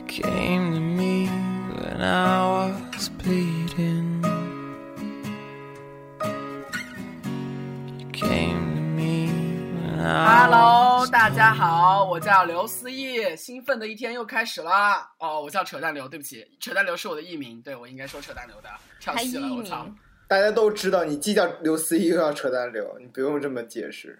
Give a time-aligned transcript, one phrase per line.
[0.00, 4.24] You came to me when I was bleeding.
[7.98, 15.06] You came to me when I Hello，大家好，我叫刘思义，兴奋的一天又开始了。
[15.18, 19.84] 哦，我叫扯淡刘，对不起，扯淡刘是我的艺名，对我应该说扯淡刘的，跳戏了，艺我操！
[19.84, 19.94] 名，
[20.26, 24.18] 大家都知道，你既叫刘思义又要扯淡刘，你不用这么解释。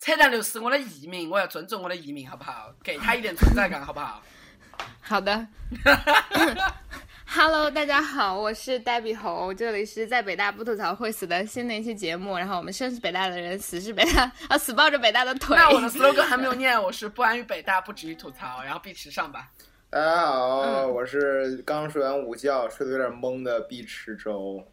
[0.00, 2.72] 扯淡流是我的艺名，我要尊重我的艺名，好不好？
[2.82, 4.22] 给他一点存在感，好不好？
[5.02, 5.46] 好的。
[7.28, 12.38] Hello，大家好，我是黛比猴，这里是在北大不吐槽会死的新的一期节目。
[12.38, 15.54] 然后我们生是北大的人，死是北大啊，死抱着北大的腿。
[15.54, 19.50] 那我的 slogan 还没有念，我是不安于北大，不止于吐槽，然后碧池上吧。
[19.90, 24.66] 大家好，嗯我是刚睡完午觉，睡得有点懵的碧池粥。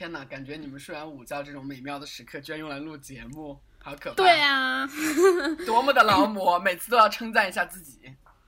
[0.00, 4.16] 天哪，感觉你们睡完午觉这种美妙的时刻，居然用来录节目，好可怕！
[4.16, 4.88] 对啊，
[5.66, 7.98] 多么的劳模，每次都要称赞一下自己。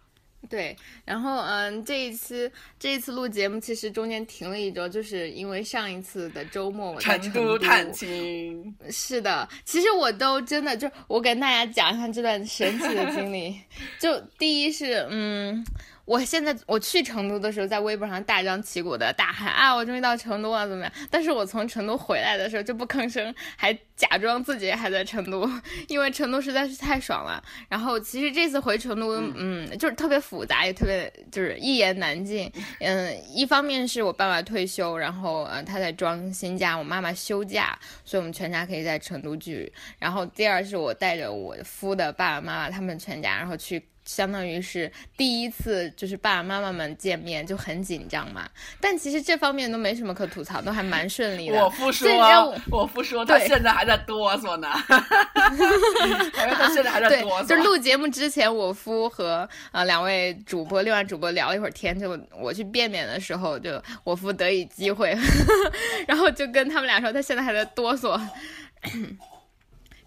[0.48, 0.74] 对。
[1.04, 13.60] 然后嗯，这一次这一次录节目，其实中间停了一周，就是因为上一次的周末我在成都都探亲，是的，其实我都真的就我跟大家讲一下这段神奇的经历。
[14.00, 15.62] 就第一是，嗯，
[16.04, 20.92] 我现在我去成都的时候，在微博上大张旗鼓的大喊啊，我终于到成都了，怎么样？
[21.10, 25.48] 但是我从成都回来的时候就不吭声，还假装自己还在成都，
[25.86, 27.42] 因为成都实在是太爽了。
[27.68, 32.50] 然后其实这次回成都，嗯，就是特别复杂，也特别就是一言难尽。
[32.80, 39.72] 嗯，一方面是我爸爸退休，然后呃他在装新家，我妈妈休假，所以我们全家可以在成都聚。
[40.00, 43.80] 然后第二是我带着我夫的爸爸妈妈他们全家，然后去。
[44.04, 48.48] 相当于是第一次，就是爸爸妈妈们见面就很紧张嘛，
[48.80, 51.62] 但其实这方面都没什么可吐槽，都还蛮顺利的。
[51.62, 54.68] 我不说我，我夫说他现在还在哆嗦呢，
[56.34, 57.46] 好像他现在还在哆，嗦。
[57.46, 65.16] 就录节目之前，我夫和呃两位主播，另外主播聊了一会儿天，就我去便便的时候，就我夫得以机会，
[66.08, 68.20] 然后就跟他们俩说，他现在还在哆嗦。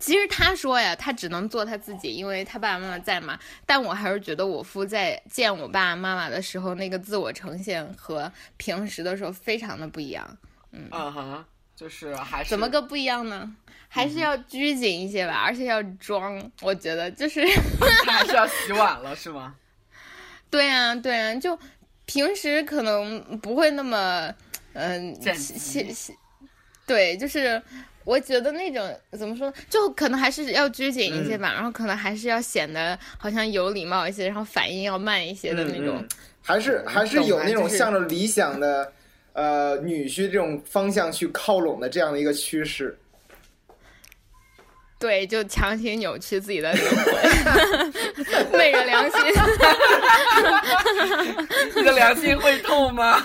[0.05, 3.39] 其实他说呀，他只能做他自己，因为他爸爸妈妈在嘛。
[3.65, 10.37] 但我还是觉得我夫在见我爸爸妈妈的时候，那个自我呈现和平时的时候非常的不一样。
[10.71, 11.43] 嗯哼，
[11.75, 13.55] 就是还是怎么个不一样呢？
[13.87, 16.51] 还是要拘谨一些吧，而且要装。
[16.61, 17.43] 我觉得就是。
[18.05, 19.55] 他还是要洗碗了是吗？
[20.51, 21.57] 对呀、对呀、就
[22.05, 24.31] 平时可能不会那么，
[24.73, 25.17] 嗯、
[26.85, 27.61] 对，就是
[28.05, 35.97] 我觉得那种怎么说呢，就可能还是要拘谨一些吧，然后可能还是要显得好像有礼貌一些，然后反应要慢一些的那种。
[35.99, 36.07] 嗯
[36.47, 38.93] 还是还是有那种向着理想的，
[39.33, 42.95] 呃，女婿这种方向去靠拢的这样的一个趋势。
[44.97, 47.93] 对，就强行扭曲自己的灵魂，
[48.57, 49.19] 昧着良心。
[51.75, 53.21] 你的良心会痛吗？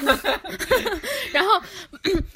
[1.32, 1.62] 然后，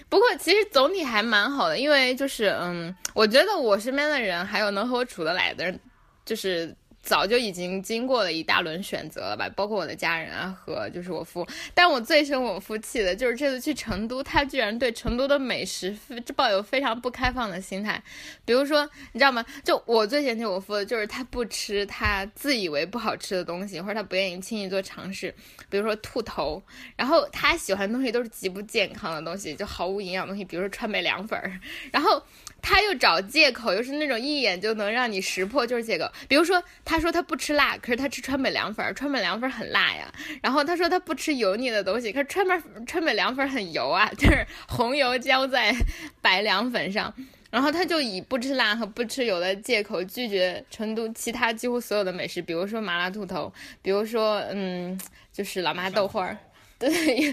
[0.09, 5.79] 不过其实总体还蛮好的，因为就是嗯，我觉得我身边的人，还有能和我处得来的人，
[6.25, 6.73] 就是
[7.05, 11.47] 早就已经经过了一大轮选择了吧，包括我的家人啊和就是我夫。
[11.75, 15.97] 但我最生我夫气的就是这次去成都，他居然对成都的美食
[16.35, 18.03] 抱有非常不开放的心态。
[18.45, 19.45] 比如说，你知道吗？
[19.63, 25.35] 就我最嫌弃我夫的就是他不吃他自以为不好吃的东西，或者他不愿意轻易做尝试。
[25.69, 26.63] 比如说兔头，
[26.97, 31.61] 然后他喜欢的东西都是极不健康的东西，就毫无营养的东西，比如说川贝凉粉儿。
[31.93, 32.23] 然后
[32.63, 36.11] 他又找借口，又是那种一眼就能让你识破就是借口。
[36.29, 40.13] 比如说，他说他不吃辣，可是他吃川北凉粉，川北凉粉很辣呀。
[40.43, 45.75] 然后他说他不吃油腻的东西，可是川北川北凉粉很油啊， 就是红油浇在
[46.21, 47.13] 白凉粉上。
[47.51, 55.01] 然后他就以不吃辣和不吃油的借口拒绝成都其他几乎所有的美食，比如说麻辣兔头，比如说嗯，
[55.33, 56.37] 就是老妈豆花儿，
[56.81, 57.33] 对，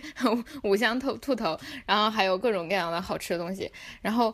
[0.61, 3.71] 五香兔 兔头，然后还有各种各样的好吃的东西。
[4.03, 4.31] 然后，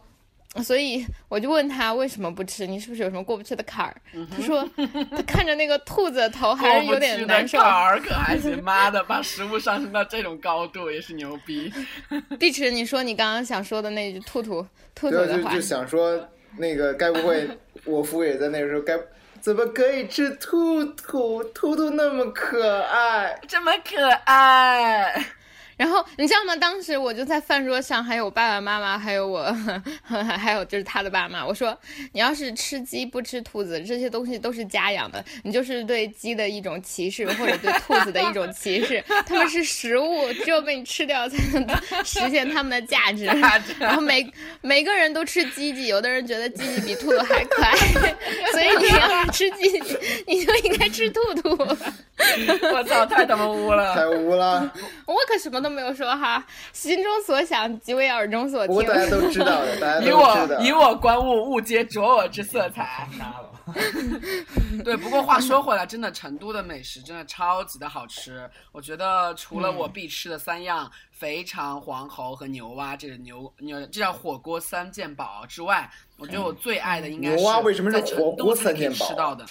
[0.63, 3.95] 所以我就问他为什么不吃，你是不是有什么过不去的坎儿？
[4.35, 4.67] 他说
[5.11, 11.71] 他看着那个兔子头还是有点难受可还行，妈的，把食物上升到这种高度也是牛逼。
[12.39, 16.27] 碧池，你说你刚刚想说的那句兔兔兔兔对，的话就就，想说，
[16.57, 17.47] 那个该不会
[17.85, 18.97] 我夫也在那个时候该
[19.39, 21.43] 怎么可以吃兔兔？
[21.43, 25.13] 兔兔那么可爱，这么可爱，
[25.77, 26.55] 然后你知道吗？
[26.55, 29.55] 当时我就在饭桌上，还有我爸爸妈妈，还有我，
[30.03, 31.45] 还有就是他的爸妈。
[31.45, 31.77] 我说，
[32.13, 39.03] 你要是吃鸡不吃兔子，这些东西都是家养的，你就是对鸡的一种歧视，或者对兔子的一种歧视。
[39.25, 41.67] 他们是食物，只有被你吃掉才能
[42.03, 43.25] 实现他们的价值。
[43.79, 44.27] 然后每
[44.61, 47.75] 每个人都吃鸡鸡，有的人觉得鸡鸡比兔子还可爱，
[48.51, 51.55] 所以你要是吃鸡鸡，你就应该吃兔兔。
[52.73, 53.93] 我操，太他妈污了！
[53.93, 54.73] 太污了！
[55.05, 56.43] 我可什么都没有说哈，
[56.73, 58.87] 心中所想即为耳中所听。
[58.87, 63.07] 大家都知道的，大家 都以我以我观物，物皆着我之色彩。
[63.17, 63.51] 杀了。
[64.83, 68.49] 对，不过话说回来，真的成都的美食真的超级的好吃。
[68.71, 79.05] 我觉得除了我必吃的三样肥肠、黄喉和牛蛙，这个牛牛这叫火锅三件宝之外，我觉得我最爱的应该是牛蛙为什么是火锅三件宝？
[79.05, 79.45] 吃到的。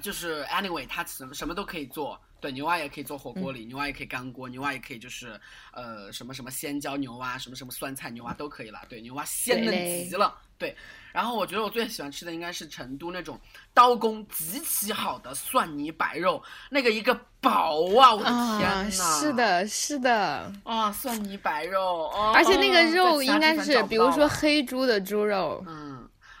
[0.00, 5.40] 就是 anyway，它什么什么都可以做，对，牛蛙也可以做火锅里，牛蛙也可以干锅，牛蛙也可以就是
[5.72, 10.76] 呃什么什么鲜椒牛蛙，什么什么酸菜牛蛙都可以了，对，牛蛙鲜嫩极了，对。
[11.12, 13.40] 然后我觉得我最喜欢吃的应该是成都那种
[13.72, 17.50] 刀工极其好的蒜泥白肉，那个一个薄
[17.96, 19.20] 啊，我的天呐！
[19.20, 25.93] 是的，是的，啊，蒜泥白肉，而且那个肉应该是比如说黑猪的猪肉，嗯。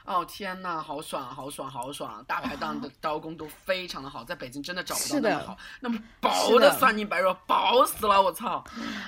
[0.04, 2.22] 哦天呐，好爽，好爽，好爽！
[2.28, 8.62] 大排档的刀工都非常的好，在北京真的找不到那么好，那么薄的蒜泥白肉，薄死了，我操！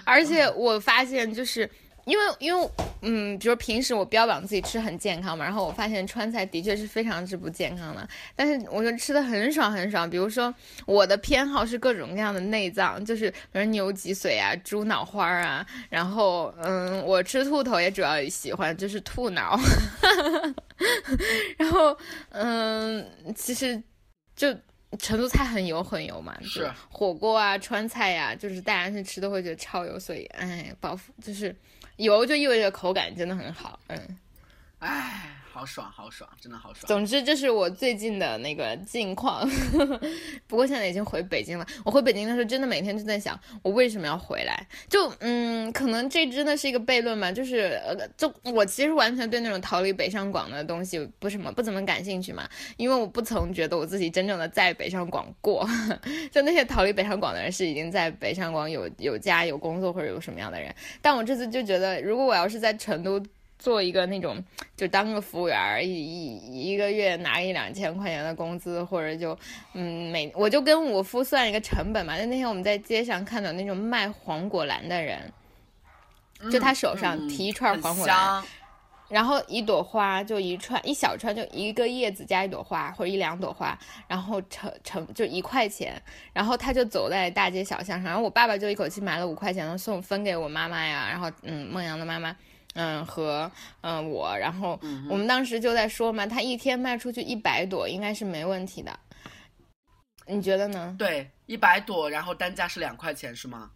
[0.04, 1.70] 而且我发现就是。
[2.06, 2.70] 因为因为
[3.02, 10.08] 嗯，比如平时我标榜自己吃很健康嘛，然后我发现川菜的确是非常之不健康的，但是我就吃的很爽很爽。
[10.08, 10.52] 比如说
[10.86, 19.58] 我的偏好是各种各样的内脏，就是比如牛脊髓啊、猪脑花啊，然后嗯，我吃兔头也主要喜欢就是兔脑，
[21.58, 21.96] 然后
[22.30, 23.04] 嗯，
[23.34, 23.82] 其实
[24.36, 24.54] 就
[24.98, 31.54] 成都菜很油很油嘛，是火锅啊、川菜呀，就是大家去吃都会觉得超油，所以哎，饱腹就是。
[31.96, 34.18] 油就意味着口感真的很好，嗯，
[34.80, 36.86] 唉，好爽，好爽，真的好爽。
[36.86, 39.48] 总之，这是我最近的那个近况。
[40.46, 41.66] 不过现在已经回北京了。
[41.82, 44.66] 我回北京的时候，真的每天就在想，我为什么要回来？
[44.90, 47.32] 就嗯，可能这真的是一个悖论吧。
[47.32, 55.66] 就是呃，就我其实完全对那种逃离北上广的东西不什么不怎么感兴趣嘛，因为我不曾觉得我自己真正的在北上广过。
[56.30, 60.70] 就那些逃离北上广的人，是已经在北上广有有家有工作或者有什么样的人。
[61.00, 63.18] 但我这次就觉得，如果我要是在成都。
[63.58, 64.42] 做一个那种，
[64.76, 69.36] 就当个服务员，一一一个月拿一两千块钱的工资，或者就，
[69.72, 72.18] 嗯，每我就跟我夫算一个成本嘛。
[72.18, 75.32] 就那天我们在街上看到那种卖黄果兰的人，
[76.52, 78.44] 就他手上提一串黄果兰，
[79.08, 83.76] 然后一朵花就一串一小串，就一个叶子加一朵花或者一两朵花，
[84.06, 86.00] 然后成成就一块钱，
[86.34, 92.36] 然后他就走在大街小巷上，然后我爸爸就一口气买了五块钱的送分给我妈妈呀，然后嗯，孟阳的妈妈。
[92.76, 93.50] 嗯，和
[93.80, 94.78] 嗯我，然后
[95.08, 98.96] 我们当时就在说嘛，他一天卖出去一百朵，应该是没问题的。
[100.26, 100.94] 你觉得呢？
[100.98, 103.70] 对，一百朵，然后单价是两块钱是吗？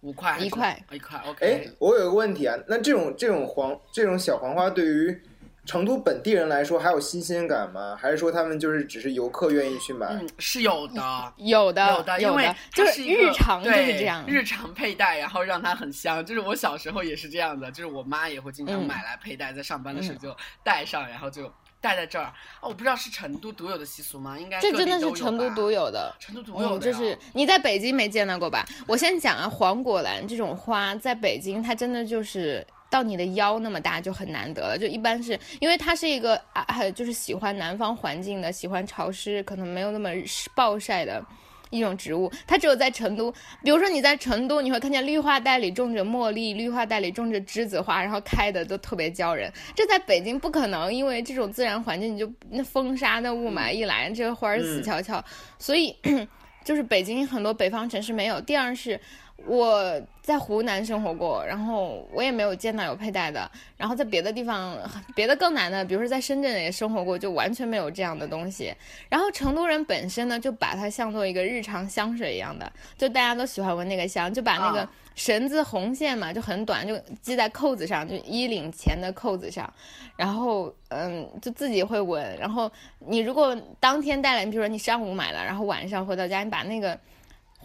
[0.00, 0.38] 五块？
[0.38, 0.82] 一块？
[0.90, 1.46] 一块？OK。
[1.46, 5.22] 哎，我有个问题啊，那这种这种黄这种小黄花对于？
[5.66, 7.96] 成都本地人来说还有新鲜感吗？
[8.00, 10.06] 还是说他们就是只是游客愿意去买？
[10.06, 11.02] 嗯，是有的，
[11.36, 16.24] 有的，有的，因为就是日常就是这样，日常佩戴，然后让它很香。
[16.24, 22.32] 就是我小时候也是这样的，就是我妈也会经常买来佩戴，在上班的时候就戴上，然后就戴在这儿。
[22.60, 24.38] 哦，我不知道是成都独有的习俗吗？
[24.38, 28.64] 应该这真的是成都独有的，成都独有的，就是你在北京没见到过吧？
[28.86, 32.64] 我先讲啊，黄果兰这种花在北京，它真的就是。
[32.88, 40.10] 到你的腰那么大就很难得了，就一般是因为它是一个啊，就是喜欢南方环境的，喜欢潮湿，可能没有那么
[40.54, 41.22] 暴晒的
[41.70, 42.30] 一种植物。
[42.46, 43.32] 它只有在成都，
[43.64, 49.52] 比如说你在成都，你会看见绿化带里种着茉莉，绿化带里种着栀子花，然后开的都特别娇人。
[49.74, 55.22] 这在北京不可能，因为这种自然环境，你就那风沙、那雾霾一来，这个花儿死翘翘。
[55.58, 55.94] 所以
[56.64, 58.40] 就是北京很多北方城市没有。
[58.40, 59.00] 第二是。
[59.44, 63.48] 我在湖南生活过，然后我也没有见到有佩戴的。
[63.76, 64.76] 然后在别的地方，
[65.14, 68.74] 别的更难的，比如说在深圳也生活过，就完全没有这样的东西。
[69.08, 79.72] 然后成都人本身呢，就把它像做一个日常香水一样的，就大家都喜欢闻那个香，就把那个绳子红线嘛，就很短，就系在扣子上，就衣领前的扣子上。
[80.16, 82.36] 然后嗯，就自己会闻。
[82.38, 86.98] 然后你如果当天带来，比如说你上午买了，然后晚上回到家，你把那个。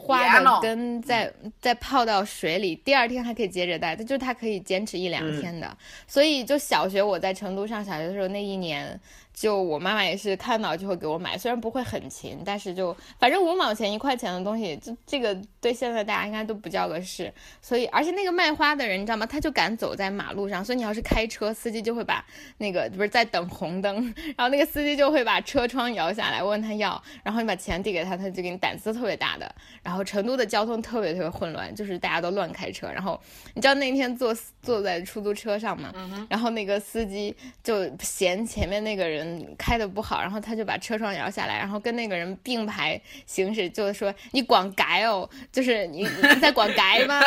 [0.01, 5.77] 花的根再再泡到水里，第二天还可以接着戴，它就它可以坚持一两天的。
[6.08, 9.00] 所以就小学我在成都上小学的时候，那一年
[9.33, 17.33] 就我妈妈也是看到就会给我买，虽然不会很勤，但是就反正五毛钱一块钱的东西，这这个对现在大家应该都不叫个事。
[17.61, 19.25] 所以，而且那个卖花的人你知道吗？
[19.25, 22.23] 他就敢走在马路上，所以你要是开车，司机就会把
[22.57, 23.95] 那个不是在等红灯，
[24.38, 29.53] 然后那个司机就会把车窗摇下来问他要，然后你把钱递给他，他就给你胆子特别大的。
[29.81, 32.88] 然后成都的交通特别特别混乱，就是大家都乱开车。
[32.88, 33.19] 然后
[33.53, 35.91] 你知道那天坐坐在出租车上嘛，
[36.29, 39.21] 然后那个司机就嫌前面那个人
[39.58, 47.22] 开的不好，然后他就把车窗摇下来，然后跟那个人并排行驶，就是说你逛街哦，就是你你在逛 街吗？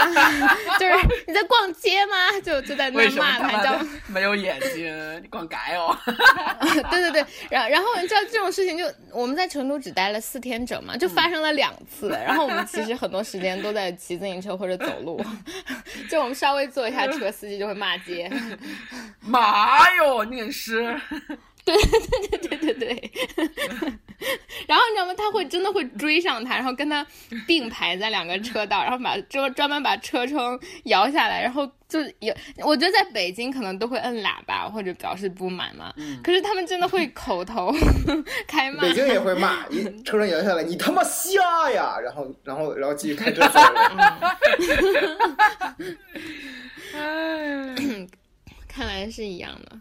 [0.79, 0.95] 就是
[1.27, 2.41] 你在逛街吗？
[2.45, 3.89] 就就在那骂他，你知道吗？
[4.07, 5.23] 没有眼睛？
[5.23, 5.97] 你光改哦。
[6.91, 12.11] 对对对，然后然后你知道这种事情就我们在成都只待了四天整嘛，就发生了两次。
[12.11, 15.23] 然后我们其实很多时间都在骑自行车或者走路，
[16.11, 18.31] 就我们稍微坐一下车，司机就会骂街。
[19.21, 20.99] 妈哟，你是
[21.65, 23.13] 对对对对对对。
[24.69, 25.15] 然后你知道吗？
[25.17, 27.05] 他会真的会追上他，然后跟他
[27.47, 35.93] 并排在两个车道，然后把专专门把车窗摇下来，然后就有，我觉得在北京可能都会摁喇叭或者表示不满嘛。
[36.23, 37.75] 可是他们真的会口头
[38.47, 38.83] 开骂。
[38.83, 41.99] 北京也会骂，一车窗摇下来，你他妈瞎呀！
[42.03, 44.39] 然后，然后，然后继续开车走了。
[48.69, 49.81] 看来是一样的。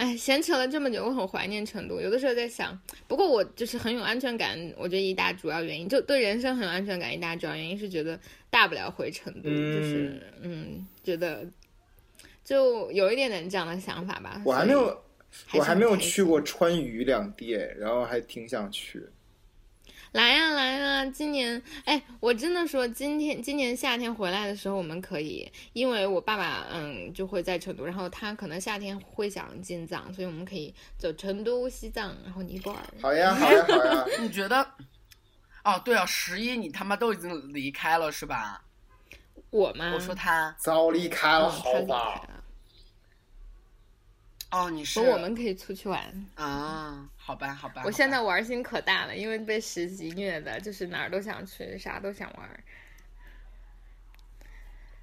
[0.00, 2.00] 哎，闲扯了这么久，我很怀念成都。
[2.00, 4.58] 有的时候在想，不过我就是很有安全感。
[4.78, 7.12] 我觉得一大主要原因，就对人生很有安全感。
[7.12, 11.44] 一大主要原因是觉得大不了回成都，就是嗯，觉得
[12.42, 14.40] 就有一点点这样的想法吧。
[14.46, 15.04] 我还没有，
[15.52, 19.04] 我还没有去过川渝两地，然后还挺想去。
[20.12, 21.06] 来呀来呀！
[21.06, 32.80] 今年，哎，我真的说，今天今年夏天回来的时候，我们可以，因为我爸爸嗯就会在成都，然后他可能夏天会想进藏，所以我们可以走成都、西藏，然后尼泊尔。
[33.00, 34.04] 好呀，好呀，好呀！
[34.20, 34.66] 你觉得？
[35.62, 38.60] 哦，对啊，十一你他妈都已经离开了是吧？
[39.50, 39.92] 我吗？
[39.94, 42.28] 我说他，早离开了，哦，他离开好吧？
[44.50, 44.58] 了。
[44.58, 46.26] 哦，你是不，我们可以出去玩。
[46.34, 47.82] 啊，好吧，好吧。
[47.84, 52.64] 我现在玩心可大了，因为被十级虐的，就是哪儿都想去，啥都想玩。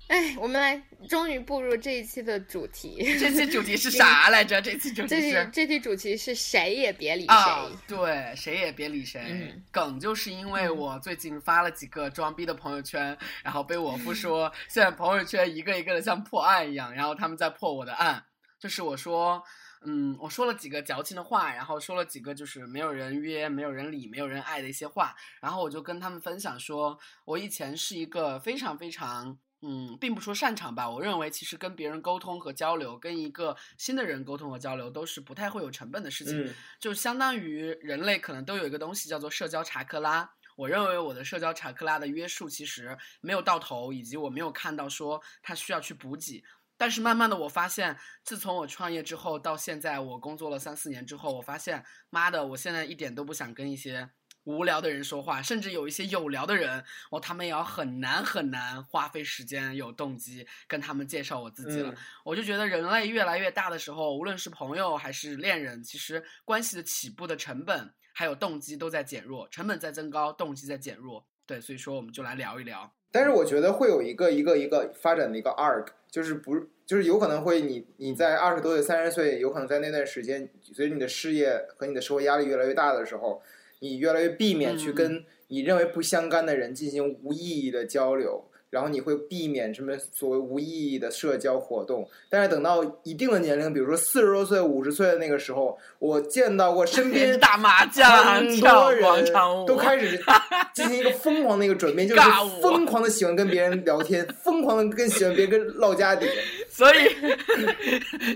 [0.07, 3.03] 哎，我们来，终于步入这一期的主题。
[3.19, 4.61] 这期主题是啥来着？
[4.61, 7.35] 这期主题是这期主题是谁也别理谁。
[7.35, 9.21] 啊，对，谁也别理谁。
[9.29, 18.23] 嗯梗就是因为我最近发了几个装逼的朋友圈，然后被我夫说，现在朋友圈一个一个的像破案一样，然后他们在破我的案。
[18.59, 19.43] 就是我说，
[19.85, 29.37] 嗯，我说了几个矫情的话，然后说了几个就是没有人约、没有人理、没有人爱的一些话，然后我就跟他们分享说，我以前是一个非常非常。
[29.63, 36.45] 嗯，并不说擅长吧，我认为其实跟别人沟通和交流，跟一个新的人沟通和交流，都是不太会有成本的事情。
[36.45, 40.29] 嗯就相当于人类可能都有一个东西叫做社交查克拉。
[40.55, 46.43] 我认为我的社交查克拉的约束其实没有到头，以及我没有看到说它需要去补给。
[46.77, 54.09] 但是慢慢的，我发现，自从我创业之后到现在，我工作了三四年之后，我发现，妈的，我现在一点都不想跟一些
[54.43, 61.91] 无聊的人说话，甚至有一些有聊的人，我他们也要很难很难花费时间有动机跟他们介绍我自己了。
[61.91, 71.27] 嗯我就觉得人类越来越大的时候，无论是朋友还是恋人，其实关系的起步的成本还有动机都在减弱，成本在增高，动机在减弱。
[71.47, 72.91] 对，所以说我们就来聊一聊。
[73.09, 83.41] 但是我觉得会有一个一个一个发展的一个 arc，就是不就是有可能会你你在二十多岁、三十岁，有可能在那段时间，随着你的事业和你的生活压力越来越大的时候，
[83.79, 88.46] 你越来越避免去嗯跟你认为不相干的人进行无意义的交流。
[88.69, 100.19] 然后你会避免什么所谓无意义的社交活动，但是等到一定的年龄，比如说四十多岁、五十岁的那个时候，我见到过身边 打麻将、很跳多广场舞，人都开始
[100.75, 102.21] 进行一个疯狂的一个转变，就是
[102.61, 106.27] 疯狂的喜欢跟别人聊天，疯狂的跟喜欢别人跟唠家底，
[106.69, 106.97] 所以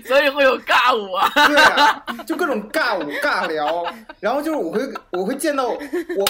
[0.06, 1.30] 所以会有尬舞啊。
[1.46, 3.84] 对啊，就各种尬舞尬聊，
[4.18, 5.78] 然后就是我会我会见到我
[6.16, 6.26] 我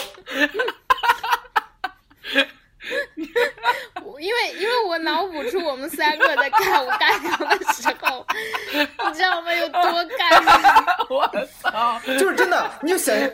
[4.18, 8.26] 因为因为我脑补出我们三个在尬舞尬聊的时候，
[8.72, 9.54] 你知道吗？
[9.54, 11.06] 有多尬？
[11.10, 12.00] 我操！
[12.18, 13.26] 就是真的，你就想 你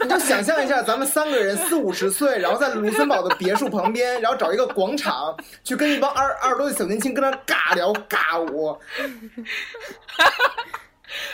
[0.00, 8.78] 你就想象一下，咱们三个人四五十岁，然后在卢森堡的别墅旁边，然后找一个广场，去跟一帮二二十多岁小年轻跟那尬聊尬舞，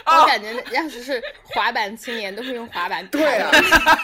[0.06, 3.06] 我感觉要是是滑板青年都会用滑板。
[3.08, 3.50] 对啊，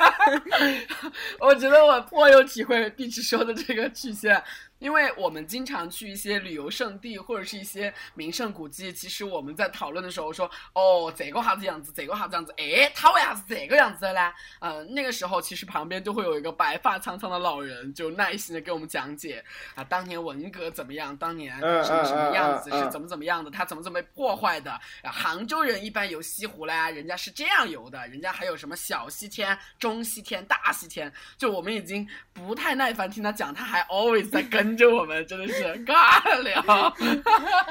[1.40, 4.42] 我觉得我颇有体会，碧池说的这个曲线。
[4.78, 14.32] 因为我们经常去一些旅游胜地或者是一些名胜古迹，其实我们在讨论的时候说，哦，这个啥子样子，这个啥子样子，哎，他为啥是这个样子的呢？
[14.60, 24.70] 呃，那个时候其实旁边就会有一个白发苍苍的老人，就耐心的给我们讲解啊，当年文革怎么样，当年嗯什么什么样子，是怎么怎么样的，他怎么怎么被破坏的。
[25.02, 36.94] 啊，杭州人一般游西湖啦，人家是这样游的，人家还有什么小西天、中西天、大西天，就我们已经不太耐烦听他讲，他还 always 在跟着我们，真的是尬聊。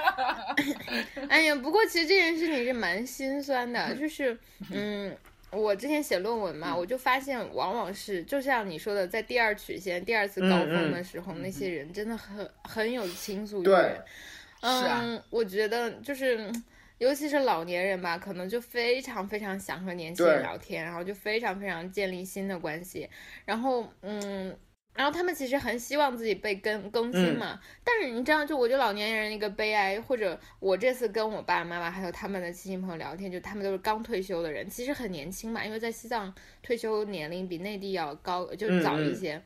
[1.30, 4.38] 哎呀，不过其实这件事情是蛮心酸的，就是，
[4.72, 5.16] 嗯，
[5.52, 13.68] 我之前写论文嘛，我就发现往往是就像你说的，在第二曲线、第二次高峰的时候，那些人真的很很有倾诉欲。
[14.62, 16.52] 嗯，是啊我觉得就是。
[17.00, 23.10] 尤其是老年人吧，可能就非常非常想和年轻人聊天，然后就非常非常建立新的关系，
[23.44, 24.56] 然后嗯，
[24.94, 39.42] 然后他们其实很希望自己被更更新嘛，但是你知道，就我觉得老年人一个悲哀，或者我这次跟我爸爸妈妈还有他们的亲戚朋友聊天，就他们都是刚退休的人，其实很年轻嘛，因为在西藏退休年龄比内地要高，就早一些。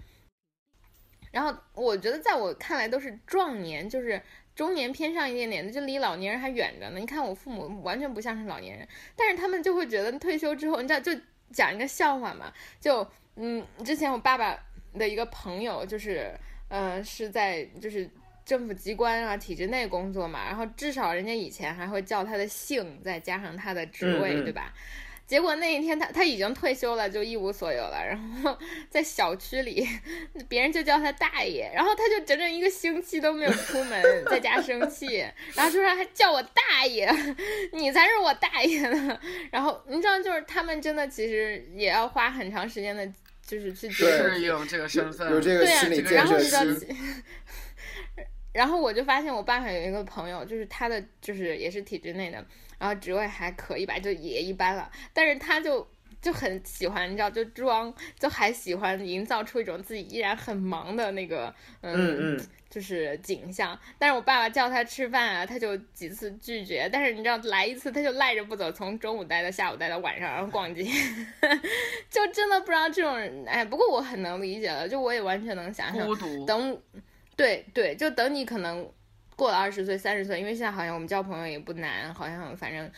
[1.31, 4.21] 然后我觉得在我看来都是壮年，就是
[4.55, 6.99] 中年偏上一点点的，就离老年人还远着呢。
[6.99, 11.11] 你看我父母完全不像是老年人，但是他们就会觉得退休之后，你知道，就
[11.51, 12.51] 讲一个笑话嘛，
[12.81, 14.57] 就嗯，之前我爸爸
[14.97, 16.31] 的一个朋友，就是
[16.69, 18.09] 呃是在就是
[18.45, 24.73] 政府机关啊体制内工作嘛，然后至少人家以前还会叫他的姓，再加上他的职位，嗯嗯对吧？
[25.27, 28.01] 结果那一天他他已经退休了，就一无所有了。
[28.07, 28.57] 然后
[28.89, 29.85] 在小区里，
[30.47, 34.01] 别人就叫他大爷，然后他就整整一个星期都没有出门，
[34.31, 35.17] 在家生气，
[35.53, 37.13] 然后就说还叫我大爷，
[37.73, 39.19] 你才是我大爷呢。
[39.51, 43.05] 然后你知道，就是他们真的其实也要花很长时间的，
[43.47, 46.99] 就是去接受适应这个身份，有这个对呀、心理这个然后建设你知道期，，
[48.53, 52.45] 然后我就发现我班上有一个朋友，就是他的就是也是体制内的，
[52.77, 55.87] 然后职位还可以吧，就也一般了，但是他就。
[56.27, 63.79] 就很喜欢，你知道，就装，就还喜欢营造出一种自己依然很忙的那个，嗯嗯，就是景象。
[63.97, 66.89] 但是我爸爸叫他吃饭啊，他就几次拒绝。
[66.91, 70.83] 但是你知道，来一次他就赖着不走，从中午待到下午，待到晚上，然后逛街，
[72.11, 73.45] 就真的不知道这种人。
[73.47, 76.45] 哎，不过我很能理解了，就我也完全能想象，孤独。
[76.45, 76.77] 等，
[77.37, 78.85] 对对，就等你可能
[79.37, 82.91] 过了二十岁、三十岁，因为现在好像我们交朋友也不难，好像反正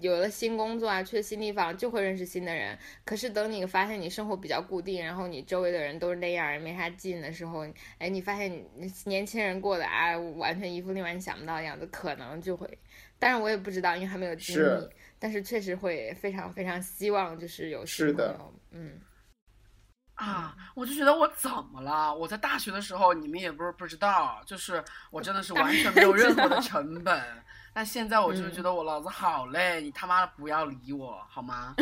[0.00, 2.78] 有了新工作啊，去了新地方就会认识新的人。
[3.04, 7.66] 可是等你发现你生活比较固定，然后你周围的人都是那样，也没啥劲的时候，
[7.98, 12.78] 哎，你发现你年轻人过的啊，完全一副另外你想不到的样子，可能就会。
[13.18, 19.00] 但是我也不知道，因为还没有经历是，但是确实会非常非常希望就是有是的新朋友，嗯。
[20.16, 22.14] 啊，我就觉得我怎么了？
[22.14, 27.22] 我在大学的时候，你们也不是不知道，就是我真的是完全没有任何的成本。
[27.76, 31.76] 但现在我嗯就觉得我老子好累，你他妈的不要理我好吗？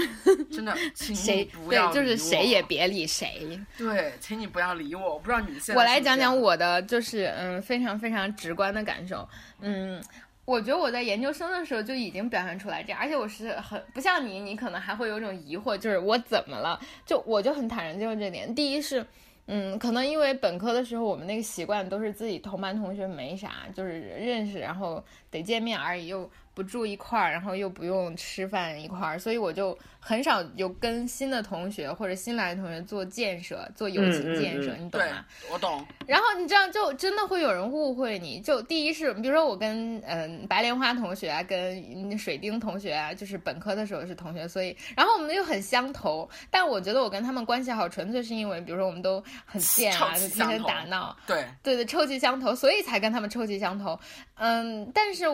[0.51, 3.57] 真的， 请谁你不要对，就是谁也别理谁。
[3.79, 5.15] 对，请你不要理我。
[5.15, 9.29] 我不知道你现在我来讲讲我的，就是嗯，非常非常直观的感受。
[9.61, 10.03] 嗯，
[10.45, 16.77] 我觉得我在研究生的时候就已经表现出来这样，而且我是很不像你，你可能还会有种疑惑，就是我怎么了？
[17.07, 18.53] 就我就很坦然接受这点。
[18.53, 19.07] 第一是。
[19.47, 35.85] 嗯，可能因为本科的时候我们那个习惯都是自己同班同学没啥，就是认识，然后得见面而已，又不住一块儿，然后又不用吃饭一块儿，所以我就很少有跟新的同学或者新来的同学做建设，做友情建设，你懂吗？，我懂。
[36.07, 38.41] 然后你这样就真的会有人误会你。
[38.41, 46.29] 就第一是，比如说我跟嗯、白莲花同学啊，跟水丁同学啊，就是本科的时候是同学，所以然后我们又很相投。
[46.51, 53.99] 但我觉得我跟他们关系好，纯粹是因为比如说我们都很贱啊，就天天打闹，对，对对，臭气相投，所以才跟他们臭气相投。
[54.37, 55.25] 嗯，但是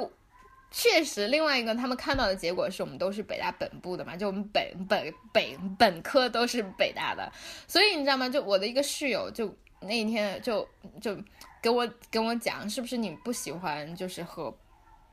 [0.71, 7.31] 确实，另外一个他们看到的结果是我们都是北大本部的嘛，就我们本本本本科都是北大的，
[7.67, 8.29] 所以你知道吗？
[8.29, 10.67] 就我的一个室友就那一天就
[11.01, 11.17] 就
[11.61, 14.57] 跟我跟我讲，是不是你不喜欢就是和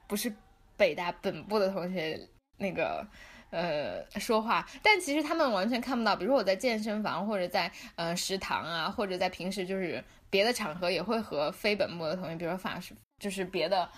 [0.08, 0.34] 不是
[0.76, 2.20] 北大本部的同学
[2.58, 3.06] 那个。
[3.50, 6.14] 呃，说话，但其实他们完全看不到。
[6.14, 13.90] 比如说我在健身房，或者在呃食堂啊，或者在平时就是别的场合，也会和非本部的同学，比如说法师，就是别的，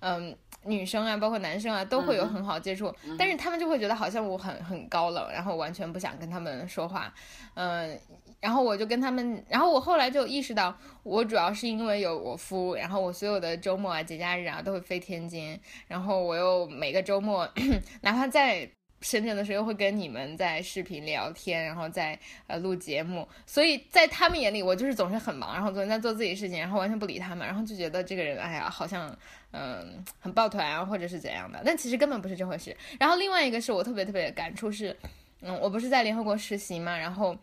[0.00, 2.94] 嗯、女生啊，包括男生啊，都会有很好接触。
[3.18, 7.12] 但是他们就会觉得好像我很很高冷，然后完全不想跟他们说话。
[7.54, 7.98] 嗯、
[8.40, 17.48] 然后我就跟他们，然后我后来就意识到，我主要是因为有我夫，然后我所有的周末啊、节假日啊都会飞天津，然后我又每个周末，
[18.02, 29.16] 哪怕在深圳的时候会跟你们在视频聊天，然后在呃录节目，所以在他们眼里我就是总是很忙，然后总在做自己事情，然后完全不理他们，然后就觉得这个人哎呀好像
[29.52, 32.76] 嗯很抱团啊，或者是怎样的，但其实根本不是这回事。
[32.98, 34.96] 然后另外一个是我特别特别的感触是，
[35.42, 37.36] 嗯，我不是在联合国实习嘛，然后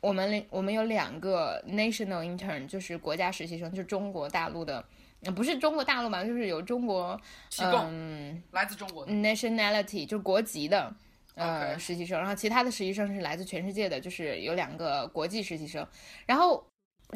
[0.00, 4.84] 我们我们有两个 national intern，就是国家实习生，就是中国大陆的。
[5.34, 7.20] 不是中国大陆嘛，就是有中国，
[7.60, 10.94] 嗯，来自中国的 nationality 就是国籍的，
[11.34, 15.84] 呃，实习生，然后其他的实习生是来自全世界的，就是有两个国际实习生。
[16.24, 16.64] 然后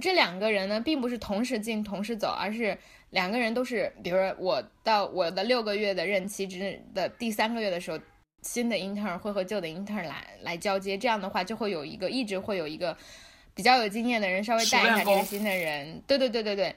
[0.00, 2.76] 这两个人呢，并不是同时进同时走，而是
[3.10, 7.98] 两个人都是，比如说我到我的六个月的任期之的第三个月的时候，
[8.42, 12.96] 新的 intern 会和旧的 intern 来来交接，这样的话就会有一个一直会有一个
[13.54, 16.02] 比较有经验的人稍微带一下这个新的人。
[16.06, 16.74] 对对对对对。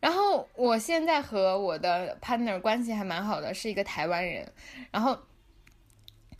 [0.00, 4.46] 然后我现在和我的 partner 关系还蛮好的，是一个台湾人。
[4.90, 5.18] 然后，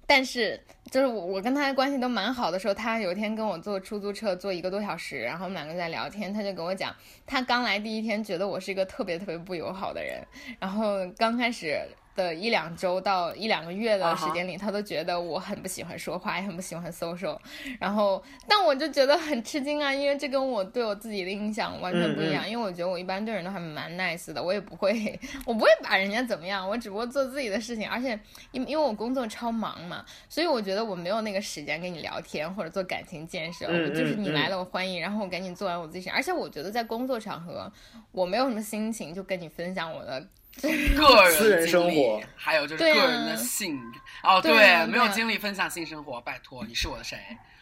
[0.06, 6.94] 但是就是我我跟他的关系都蛮好的时候，他有一天跟我坐出租车坐一个多小时，然后我们两个在聊天，他就跟我讲，
[7.26, 10.24] 他刚来第一天觉得我是一个特别特别不友好的人，
[10.58, 11.80] 然后刚开始。
[12.16, 17.38] 的一两周到一两个月的时间里，他都觉得我很不喜欢说话，也很不喜欢 social。
[17.78, 22.48] 然后，但我就觉得很吃惊啊，因为这跟我对我自己的印象完全不一样。
[22.48, 27.88] 因为我觉得我一般对人都还蛮 nice 的，我也不会，我不会把人家怎么样，我只不过做自己的事情。
[27.88, 28.18] 而且，
[28.50, 33.66] 因因为我工作超忙嘛，所以我觉得我没有那个时间跟你聊天或者做感情建设。
[33.66, 36.08] 就是你来了，我欢迎，然后我赶紧做完我自己。
[36.08, 37.70] 而且我觉得在工作场合，
[38.12, 40.26] 我没有什么心情就跟你分享我的。
[40.96, 43.80] 个人私人生活，还有就是个人的性
[44.22, 47.18] 哦，对，没有精力分享性生活，拜托，你是我的谁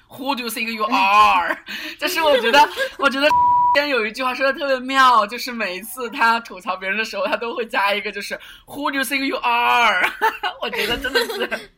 [0.09, 1.57] ？Who do you think you are？
[1.98, 3.28] 就是我觉得，我觉得
[3.74, 10.09] 天有一句话说的特别妙，就是每一次他吐槽别人的时候，他都会加一个，就是 Who do you think you are？
[10.62, 11.70] 我觉得真的是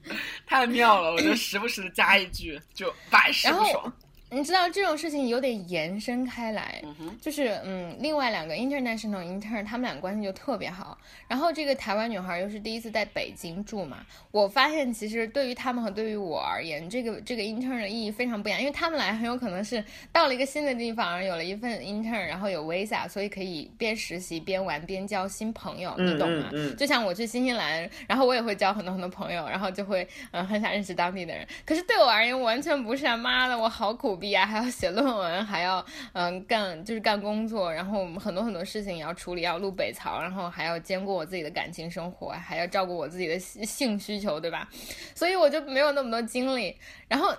[0.47, 3.93] 太妙了，我就时不时的加一句，就百试不爽。
[4.29, 6.83] 你知道这种事情有点延伸开来，
[7.21, 10.99] 就是嗯，另外两个 international intern 他们俩关系就特别好。
[11.29, 13.99] 然后这个台湾女孩又是第一次在北京住嘛，
[14.33, 18.61] 我发现其实对于他们和对于我而言，这个这个 intern 的意义非常不一样。
[18.61, 26.51] 因为他们来很有可能是到了一个新的地方，有了一份 intern，然后有 visa，所以可以边实习边玩边交新朋友，你懂吗？
[26.77, 31.47] 就像我去新西兰，然后我也会交很多很多朋友，然后就会嗯很想认识当地的人。
[31.65, 33.17] 可是对我而言完全不是啊！
[33.17, 34.16] 妈的，我好苦。
[34.17, 44.69] 毕业还要写论文，还要嗯干就是干工作，然后我们很多很多事情也要处理，要录北曹，然后还要兼顾我自己的感情生活，还要照顾我自己的性需求，对吧？
[45.15, 46.77] 所以我就没有那么多精力。
[47.09, 47.33] 然后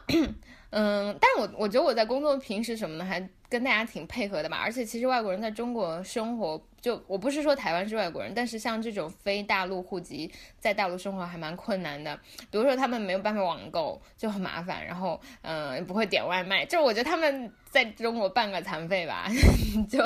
[0.70, 4.58] 嗯，但我我觉得我在工作平时什么的还跟大家挺配合的吧。
[4.64, 6.62] 而且其实外国人在中国生活。
[6.80, 12.16] 就我不是说台湾是外国人，但是像这种非大陆户籍在大陆生活还蛮困难的。
[12.50, 19.28] 比如说他们没有办法网购就很麻烦，然后嗯不会点外卖，就我觉得他们在中国半个残废吧，
[19.90, 20.00] 就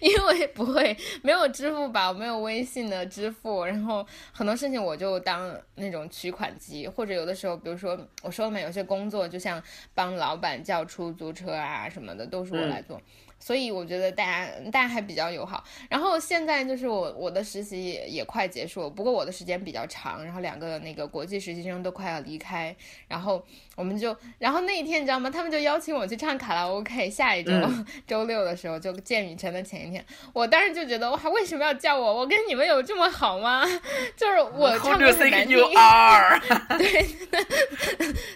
[0.00, 9.62] 因为不会没有支付宝没有微信的支付，然后很多事情我就当那种取款机，或者有的时候比如说我说了嘛，有些工作就像
[9.94, 13.00] 帮老板叫出租车啊什么的都是我来做。
[13.44, 15.62] 所以我觉得大家大家还比较友好。
[15.90, 20.24] 然后现在就是我我的实习也也快结束，不过我的时间比较长。
[20.24, 22.74] 然后两个那个国际实习生都快要离开，
[23.06, 25.28] 然后我们就然后那一天你知道吗？
[25.28, 27.10] 他们就邀请我去唱卡拉 OK。
[27.10, 27.52] 下一周
[28.06, 32.14] 周六的时候就见雨辰的前一天，我当时就觉得哇，为什么要叫我？
[32.18, 33.64] 我跟你们有这么好吗？
[34.16, 35.58] 就是我唱歌很难听。
[36.78, 37.06] 对，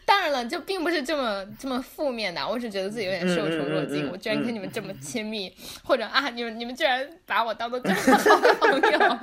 [0.04, 4.92] 当然了，就并不是这么这么负面的，我只觉得自己有点受宠若惊，我居然跟你们这么。
[5.00, 9.18] 亲密，或者啊，你们你们居然把我当做这么好的朋友，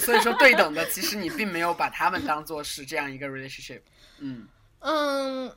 [0.00, 3.80] 所以说对等的，其实你并没有把他们当做是这样一个 relationship。
[4.20, 4.46] 嗯
[4.80, 5.50] 嗯，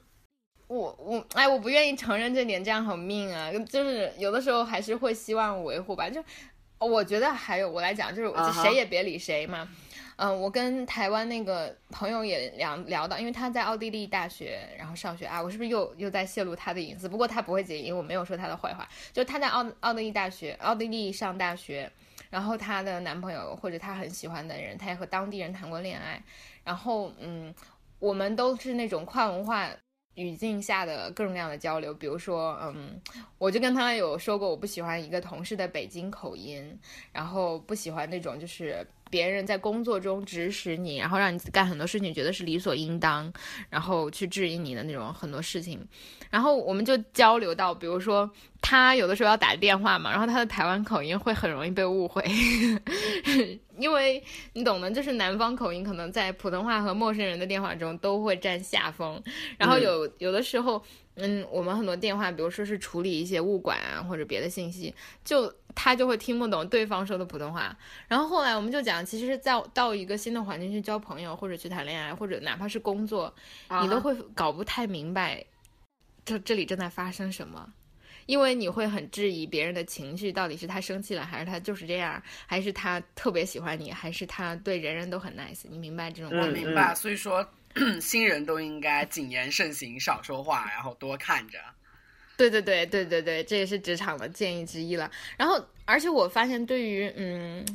[0.68, 3.52] 我我哎，我不愿意承认这点，这样好命啊！
[3.70, 6.10] 就是有的时候还是会希望维护吧。
[6.10, 6.24] 就
[6.80, 9.68] 我觉得还有我来讲，就是谁也别理谁嘛。
[10.16, 17.08] 嗯，我跟台湾那个朋友也聊聊到，因为他在奥地利大学，然后上学啊，我是不是又又在泄露他的隐私？
[17.08, 18.88] 不过他不会介意，我没有说他的坏话。
[19.14, 21.90] 就他在奥奥地利大学，奥地利上大学，
[22.30, 26.22] 然后她的男朋友或者她很喜欢的人，她也和当地人谈过恋爱。
[26.66, 27.54] 然后，嗯，
[28.00, 29.70] 我们都是那种跨文化。
[30.16, 33.00] 语境下的各种各样的交流，比如说，嗯，
[33.38, 36.78] 我就跟他有说过，我不喜欢一个同事的北京口音，
[37.14, 43.32] 然后不喜欢那种就是别人在工作中指使你，然后让你干很多事情，觉得是理所应当，
[43.70, 45.80] 然后去质疑你的那种很多事情。
[46.30, 48.30] 然后我们就交流到，比如说
[48.62, 52.24] 他有的时候要打电话嘛，然后他的台湾口音会很容易被误会，
[53.78, 59.20] 因为你懂的，就是南方口音可能在普通话和陌生人的电话中都会占下风。
[59.58, 60.84] 然后有有的时候，
[61.20, 67.78] 嗯，我们很多电话，比如说是处理一些物管啊或者别的信息，就他就会听不懂对方说的普通话。
[68.08, 73.34] 然后后来我们就讲，其实在到一个新的环境去交朋友，或者去谈恋爱，或者哪怕是工作，
[73.82, 75.46] 你都会搞不太明白。
[76.26, 77.74] 这这里正在发生什么？
[78.26, 85.64] 因为你会很质疑别人的情绪，到底是他生气了，还是他就是这样，还是他特别喜欢你，还是他对人人都很 nice？
[85.68, 86.40] 你明白这种？
[86.40, 86.94] 我明白。
[86.94, 87.44] 所以说，
[88.02, 91.58] 新人都应该谨言慎行，少说话，然后多看着。
[92.38, 95.10] 对对对对对对，这也是职场的建议之一了。
[95.38, 97.66] 然后，而且我发现，对于嗯，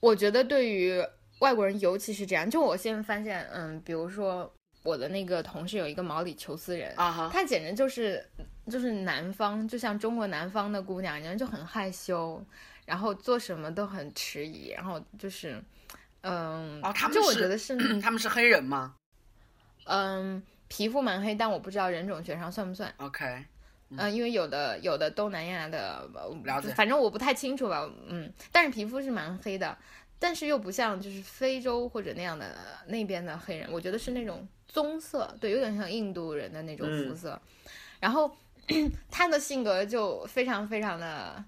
[0.00, 1.02] 我觉得对于
[1.40, 4.52] 外国人，尤其是这样，就我现在发现，嗯，比如说。
[4.82, 8.24] 我的那个同事有一个毛里求斯人，啊他简直就是
[8.70, 12.40] 就是南方，就像中国南方的姑娘，一样就很害羞，
[12.84, 15.60] 然后做什么都很迟疑，然后就是，
[16.26, 18.94] 嗯，哦，他们就我觉得是 他们是黑人吗？
[19.84, 22.92] 嗯，皮肤蛮黑，但我不知道人种学上算不算。
[22.96, 23.44] OK，
[23.90, 26.08] 嗯，因为有的有的东南亚的，
[26.44, 29.76] 了解，反正我不太清楚吧，嗯，但是皮肤是蛮黑的，
[30.18, 32.56] 但是又不像就是非洲或者那样的
[32.88, 34.46] 那边的黑人，我觉得是那种。
[34.68, 37.40] 棕色，对，有点像印度人的那种肤色，
[37.98, 38.30] 然后
[39.10, 41.42] 他的性格就非常非常的，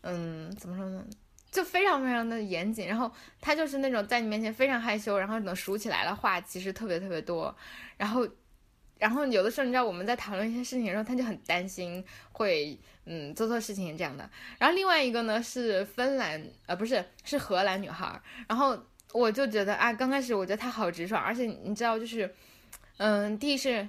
[0.00, 1.04] 嗯，怎么说呢，
[1.50, 2.86] 就非常非常的严谨。
[2.86, 3.10] 然后
[3.40, 7.54] 他就是那种在你面前非常害羞，然后等数起来的话其实特别特别多。
[7.96, 8.26] 然后，
[8.98, 14.28] 然后有的时候你知道我们在讨论一些事情的时候，他就很担心会嗯做错事情这样的。
[14.58, 18.20] 然后另外一个呢是芬兰，呃，不是是荷兰女孩。
[18.48, 18.78] 然后
[19.12, 22.32] 我就觉得啊，刚开始我觉得她好直爽，而且你知道就是。
[23.02, 23.88] 嗯，第一是，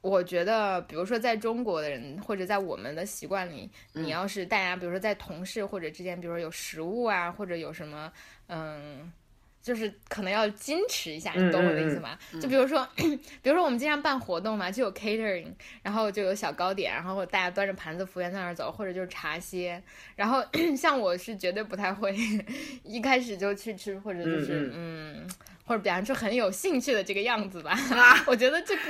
[0.00, 8.12] 我觉得，比如说在中国的人或者在我们的习惯里，你要是大家，比如说在同事或者之间，比如说有食物啊，或者有什么，
[8.48, 9.12] 嗯。
[9.62, 12.18] 就是可能要矜持一下，你懂我的意思吗？
[12.40, 15.48] 就比如说， 比如说我们经常办活动嘛，就有 catering，
[15.82, 19.80] 然后就有小糕点，然后大家端着盘子，服务员在那儿走，或者就是茶歇。
[20.16, 20.42] 然后
[20.74, 22.16] 像我是绝对不太会
[22.84, 25.28] 一开始就去吃，或者就是嗯，
[25.70, 27.78] 或者表现出很有兴趣的这个样子吧。
[28.26, 28.82] 我觉得这个，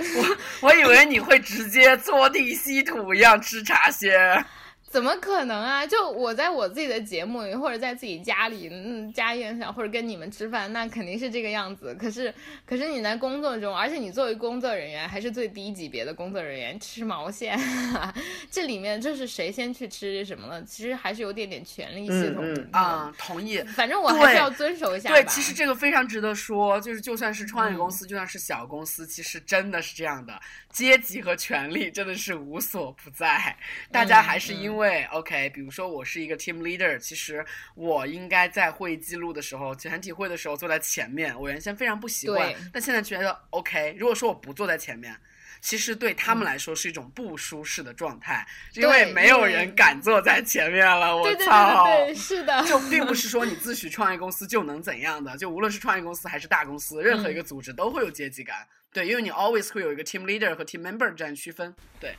[0.62, 4.42] 我我以为你会直接坐地吸土一样吃茶歇。
[4.90, 5.86] 怎么可能啊！
[5.86, 11.94] 就我在我自己的节目里，或者在自己家里，嗯，家宴上，或者跟你们吃饭，那肯定是这个样子。
[11.94, 12.34] 可是，
[12.66, 17.56] 可是你在工作中，而且你作为工作人员，还是最低级别的工作人员，吃毛线？
[18.50, 20.60] 这里面就是谁先去吃什么了？
[20.64, 23.14] 其实还是有点点权力系统啊。
[23.16, 23.58] 同意。
[23.76, 25.08] 反正我还是要遵守一下。
[25.08, 30.34] 对，其实这个非常值得说，就是就算是创业公司，就算是小公司，其实真的是这样的，
[30.72, 33.56] 阶级和权力真的是无所不在，
[33.90, 34.90] 大家还是因为。
[34.90, 41.38] 对，OK，比如说我是一个 team leader，其实我应该在会议记录的时候，全体会的时候坐在前面。
[41.38, 43.94] 我原先非常不习惯，但现在觉得 OK。
[43.98, 45.16] 如果说我不坐在前面，
[45.60, 51.16] 其实对他们来说是一种不舒适的状态，因为没有人敢坐在前面了。
[51.16, 58.66] 我操，是的，就并不是 说你自诩创业公司就能怎样的，就无论是创业公司还是大公司，任何一个组织都会有阶级感。
[58.92, 61.74] 对，因为你 always 会有一个 team leader 和 team member 这样区分。
[61.98, 62.14] 对。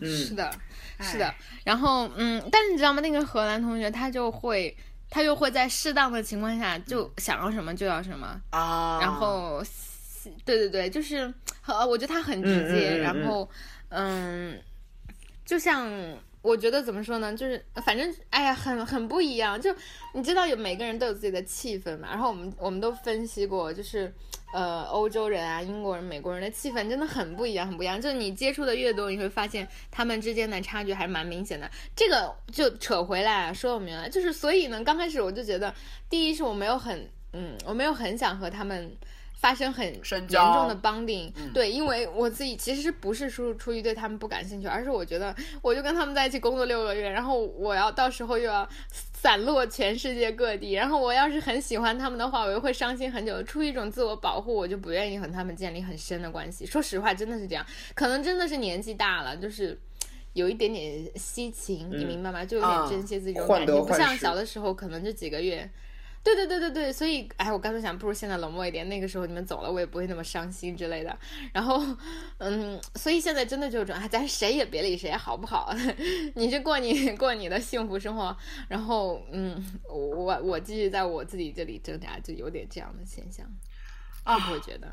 [0.00, 0.52] 是的，
[1.00, 1.32] 是的，
[1.64, 3.00] 然后嗯，但是你知道吗？
[3.00, 4.76] 那个荷兰同学他就会，
[5.08, 9.62] 他就会在适当的情况下就想要什么就要什么啊，然后，
[10.44, 11.32] 对对对，就是
[11.64, 13.48] 呃，我觉得他很直接，然后
[13.88, 14.60] 嗯，
[15.46, 15.88] 就像。
[16.44, 19.58] 我觉得怎么说呢，就是反正哎呀，很很不一样。
[19.58, 19.74] 就
[20.12, 22.08] 你知道，有每个人都有自己的气氛嘛。
[22.10, 24.12] 然后我们我们都分析过，就是
[24.52, 27.98] 呃，欧洲人啊、英国人、美国人的气氛真的很不一样，很不一样。
[27.98, 31.70] 就你接触的越多，你会发现他们之间的差距还是蛮明显的。
[31.96, 35.74] 这个就扯回来说我明了，就是所以呢，刚开始我就觉得，
[36.10, 38.94] 第一是我没有很嗯，我没有很想和他们。
[39.44, 53.42] 发生很严重的 bonding，对，因为我自己其实不是出出于对他们不感兴趣，而是我觉得我就跟他们在一起工作六个月，然后我要到时候又要散落全世界各地，然后我要是很喜欢他们的话，我又会伤心很久。
[53.42, 56.64] 出于一种自我保护，我就不愿意和他们建立很深的关系。
[56.64, 59.78] 说实话，真的是这样，可能真的是年纪大了，就是
[60.32, 62.42] 有一点点惜情，你明白吗？
[62.46, 65.70] 就有点珍惜自己这种感情，不像小的时候，可能就几个月。
[66.24, 71.16] 对对对对对，所以哎，我刚才想，不如现在冷漠一点，那个时候你们走了，我也不会那么伤心之类的。
[71.52, 71.84] 然后，
[72.38, 75.70] 嗯，所以现在真的就是说，哎，咱谁也别理谁，好不好？
[76.34, 78.34] 你是过你过你的幸福生活，
[78.68, 83.46] 然后，嗯，我我继续在我自己这里挣扎，就有点这样的现象，
[84.24, 84.90] 啊不会觉得？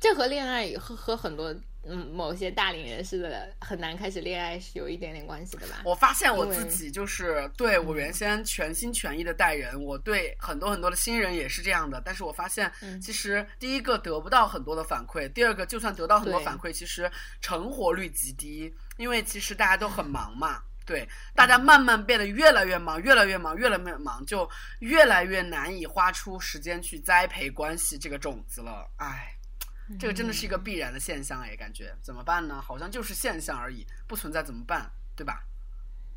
[0.00, 5.82] 这和恋爱和和很多嗯某些大龄人士的很难开始恋爱是有一点点关系的吧？
[5.84, 12.00] 我发现我自己就是对我原先全心全意的待人，我对很多很多的新人也是这样的。
[12.04, 20.62] 但是我发现，其实第一个得不到很多的反馈，第二个就算得到很多反馈，其实成活率极低，因为其实大家都很忙嘛。
[20.86, 24.48] 对，大家慢慢变得越来越忙，越来越忙，越来越忙，就
[24.80, 28.88] 越来越难以花出时间去栽培关系这个种子了。
[28.98, 29.32] 唉。
[29.98, 32.60] 这个真的是一个必然的现象哎，感觉怎么办呢？
[32.60, 35.44] 好像就是现象而已，不存在怎么办，对吧？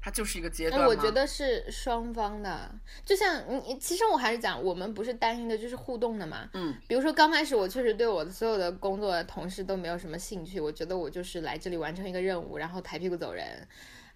[0.02, 2.70] 它就是一个阶段我觉得是双方的，
[3.04, 6.48] 就像你，其实我还是讲，我们不是单一的，就是互动的嘛。
[6.54, 6.76] 嗯。
[6.88, 13.68] 比如说刚开始我确实对我的所有的工作同事都没有什么兴趣，我觉得我就是来这里完成一个任务，然后抬屁股走人。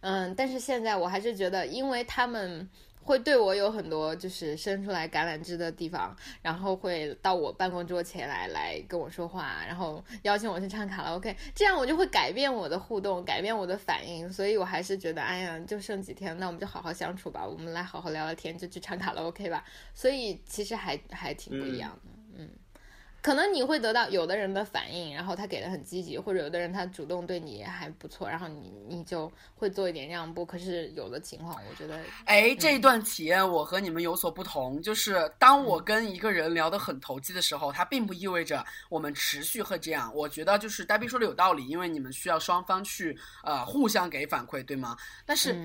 [0.01, 2.69] 嗯，但是现在我还是觉得，因为他们。
[3.09, 19.65] 会对我有很多就是伸出来橄榄枝的地方，然后会到我办公桌前来来跟我说话，然后邀请我去唱卡拉 OK，这样我就会改变我的互动，改变我的反应，所以我还是觉得，哎呀，就剩几天，那我们就好好相处吧，我们来好好聊聊天，就去唱卡拉 OK 吧。
[19.95, 22.47] 所以其实还还挺不一样的，嗯。
[23.21, 30.45] 可能你会得到有的人的反应，然后他给的很积极，或者有的人他主动对你还不错，然后你你就会做一点让步。
[30.45, 40.09] 可是有的情况，我觉得，哎，这一段体验我和你们有所不同，就是当我跟一个人聊得很投机的时候，它并不意味着我们持续会这样。
[40.15, 44.95] 我觉得就是呆逼说的有道理，因为你们需要双方去呃互相给反馈，对吗？
[45.25, 45.55] 但是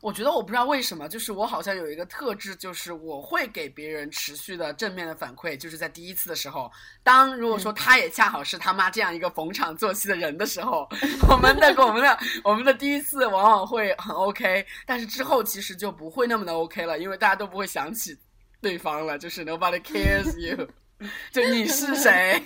[0.00, 6.70] 我觉得我不知道为什么，就是我好像有一个特质，就是我会给别人持续的正面的反馈，就是在第一次的时候。
[7.04, 10.88] 当如果说他也恰好是他妈这样一个逢场作戏的人的时候，
[11.28, 18.16] 我们的我们的我们的第一次往往会很 OK，但是之后其实就不会那么的 OK 了，因为大家都不会想起
[18.60, 20.68] 对方了，就是 nobody cares you，
[21.32, 22.40] 就你是谁，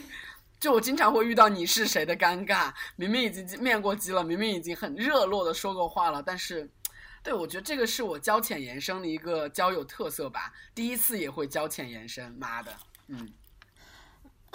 [0.59, 6.67] 就我经常会遇到你是谁的尴尬，明明已经面过机了，明明已经很热络的说过话了，但是，
[7.23, 12.73] 对我觉得这个是我交浅言深的一个交友特色吧，第一次也会交浅言深，妈的，
[13.09, 13.29] 嗯。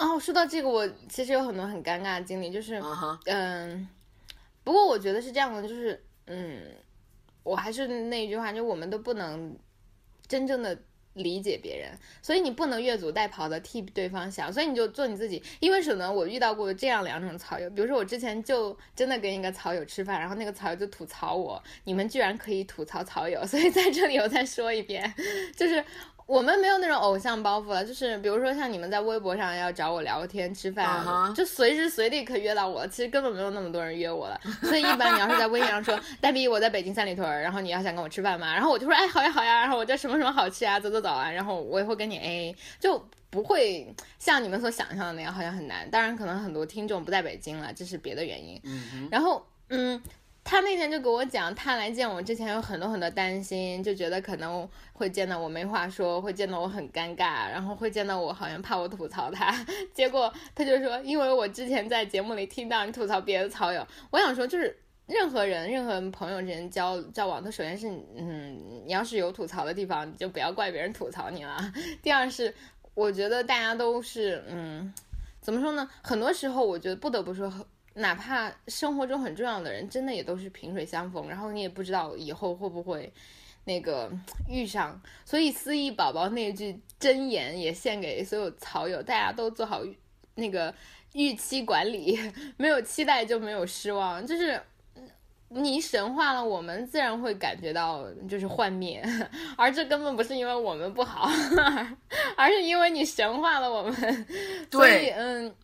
[0.02, 2.82] 哦，说到这个，我其实有很多很尴尬的经历，就是，
[3.26, 3.88] 嗯，
[4.64, 6.60] 不过我觉得是这样的，就是，嗯，
[7.44, 9.56] 我还是那一句话，就我们都不能
[10.26, 10.76] 真正的
[11.12, 15.40] 理解别人，所以你不能越俎代庖的替对方想，所以你就做你自己。
[15.60, 16.10] 因为什么？
[16.10, 25.14] 我遇到过这样两种草友，比如说我之前就真的跟一个草友吃饭，然后那个草友就吐槽我，你们居然可以吐槽草友，所以在这里我再说一遍，
[25.56, 25.84] 就是。
[26.32, 32.86] 我们没有那种偶像包袱了，就是比如说像你们在微博上要找我聊天吃饭，就随时随地可以约到我。
[32.86, 38.50] 其实根本没有那么多人约我了，所以一般你要是在微信上说 黛比我在北京三里屯，然后你要想跟我吃饭吗？
[38.54, 45.90] 然后我就说哎好呀好呀，然后我这什么什么好吃啊，走走走啊，然后我也会跟你 A，就不会像你们所想象的那样好像很难。
[45.90, 48.58] 当然可能很多听众不在北京了，这是别的原因。
[49.10, 50.00] 然后嗯。
[50.44, 59.54] 他那天就跟我讲，他来见我之前有很多很多担心，就觉得可能会见到我没话说，会见到我很尴尬，然后会见到我好像怕我吐槽他。
[59.94, 64.76] 结果他就说，因为我之前在节目里听到你吐槽别的草友，我想说就是
[65.06, 71.56] 任何人、任何朋友之间交交往，他首先是嗯，你要是有吐槽的地方，你就不要怪别人吐槽你了。
[72.02, 72.52] 第二是，
[72.94, 74.92] 我觉得大家都是嗯，
[75.40, 75.88] 怎么说呢？
[76.02, 77.50] 很多时候我觉得不得不说。
[77.94, 83.12] 哪怕生活中很重要的人，真的也都是萍水相逢，然后你也不知道以后会不会
[83.64, 84.10] 那个
[84.48, 84.98] 遇上。
[85.24, 89.82] 所以思忆宝宝那句真言也献给所有草友，大家都做好
[90.36, 90.74] 那个
[91.12, 92.18] 预期管理，
[92.56, 94.26] 没有期待就没有失望。
[94.26, 94.58] 就是
[95.50, 99.04] 你神化了我们，自然会感觉到就是幻灭，
[99.58, 101.28] 而这根本不是因为我们不好，
[102.36, 104.26] 而是因为你神化了我们。
[104.70, 105.54] 所以，嗯。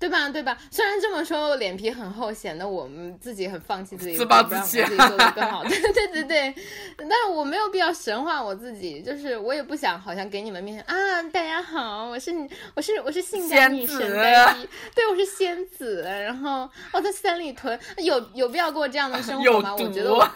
[0.00, 0.28] 对吧？
[0.30, 0.56] 对吧？
[0.70, 5.62] 虽然这么说，脸皮很厚，显得我们自己很放弃自己，自暴自弃，自己做的更好。
[5.68, 6.54] 对对对对，
[6.96, 12.32] 但是我没有必要神化我自己，就是我也不想好像给你们面前啊，大家好，我是
[12.74, 19.76] 我是我是性感女神呆逼， 对，我是仙子，然后我在三里屯，有有必要过这样的生活吗？
[19.76, 20.26] 我觉得我。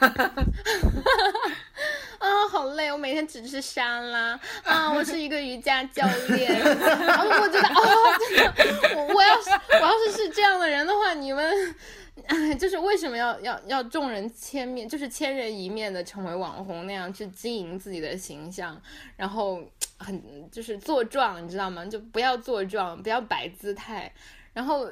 [2.19, 2.91] 啊，好累！
[2.91, 4.91] 我每天只吃沙拉啊！
[4.91, 7.85] 我是一个瑜伽教练，然后我觉得哦，
[8.19, 9.51] 真的，我我要是
[9.81, 11.75] 我要是是这样的人的话，你们
[12.59, 18.81] 就是为什么要要要众人千面，就是千人一面的成为网红那样去经营自己的形象，
[19.17, 19.63] 然后
[19.99, 21.85] 很就是做状，你知道吗？
[21.87, 24.13] 就不要做状，不要摆姿态，
[24.53, 24.91] 然后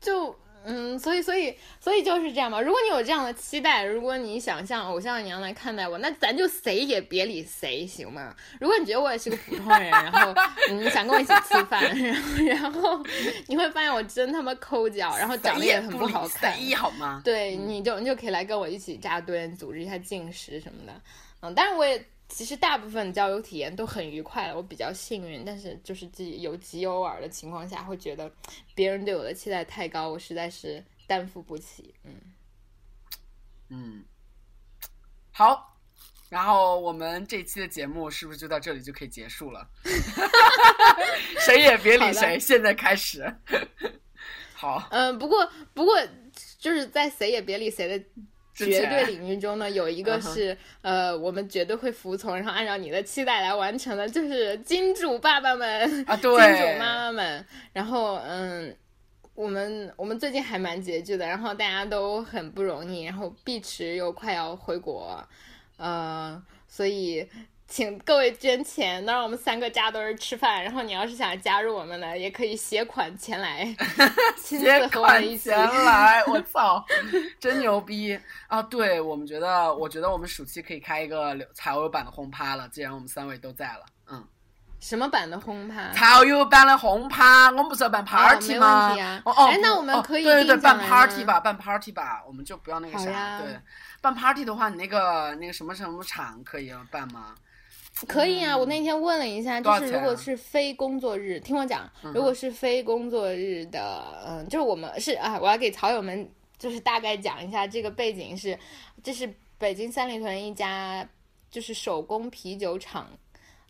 [0.00, 0.34] 就。
[0.64, 2.60] 嗯，所以，所以，所以就是这样吧。
[2.60, 8.34] 如果你有这样的期待，如果你想像偶像一样来看待我，那咱就谁也别理谁，行吗？
[8.60, 10.34] 如果你觉得我也是个普通人，然后
[10.70, 13.02] 你想跟我一起吃饭，然后，然后
[13.46, 17.22] 你会发现我真他妈抠脚，然后长得也很不好看，好吗？
[17.24, 20.92] 对，你就你就可以来跟我一起扎堆，组织一下进食什么的。
[21.40, 22.04] 嗯，但是我也。
[22.30, 25.44] 其实大部分交友体验都很愉快，我比较幸运。
[25.44, 28.32] 但是就是极有极偶尔的情况下，会觉得
[28.74, 31.92] 别人对我的期待太高，我实在是担负不起。
[32.04, 32.14] 嗯
[33.68, 34.04] 嗯，
[35.32, 35.76] 好，
[36.28, 39.68] 然后我们这期的节目是不是就到这里就可以结束了？
[41.44, 43.36] 谁也别理谁，现在开始。
[44.54, 45.96] 好，嗯，不过不过
[46.58, 48.04] 就是在谁也别理谁的。
[48.66, 57.46] 绝对领域中呢，有一个是呃，我们绝对会服从，然后按照你的期待来完成的，就是金主爸爸们啊，对，金主妈妈们。
[57.72, 58.76] 然后嗯，
[59.34, 65.22] 我们我们最近还蛮拮据的，然后大家都很不容易，然后碧池又快要回国，
[65.76, 67.28] 呃，所以。
[67.70, 70.62] 请各位捐钱，能让我们三个扎堆儿吃饭。
[70.64, 73.64] 然后你要是想加入我们呢，也可以携款前来，
[74.36, 76.22] 亲自和我们一起来。
[76.26, 76.84] 我 操，
[77.38, 78.18] 真牛逼
[78.48, 78.60] 啊！
[78.60, 82.68] 对我们觉得，我觉得我们暑期可以开一个财务版的轰趴了。
[82.70, 84.26] 既然我们三位都在了，嗯，
[84.80, 85.92] 什么版的轰趴？
[85.92, 88.96] 草油版的轰趴，我们不是要办 party 吗？
[89.24, 93.38] 哦哦，哎，那我们可以对对对，办 party 吧，办 party 吧，我们就不要那个啥。
[93.38, 93.56] 对，
[94.00, 97.32] 办 party 的话，你那个那个什么什么场可以办吗？
[98.06, 106.28] 可以啊，我那天问了一下，就是如果是非工作日，听我讲，如果是非工作日的，嗯，就是我们是啊，我要给草友们
[106.58, 108.58] 就是大概讲一下这个背景是，
[109.02, 111.06] 这是北京三里屯一家
[111.50, 113.06] 就是手工啤酒厂，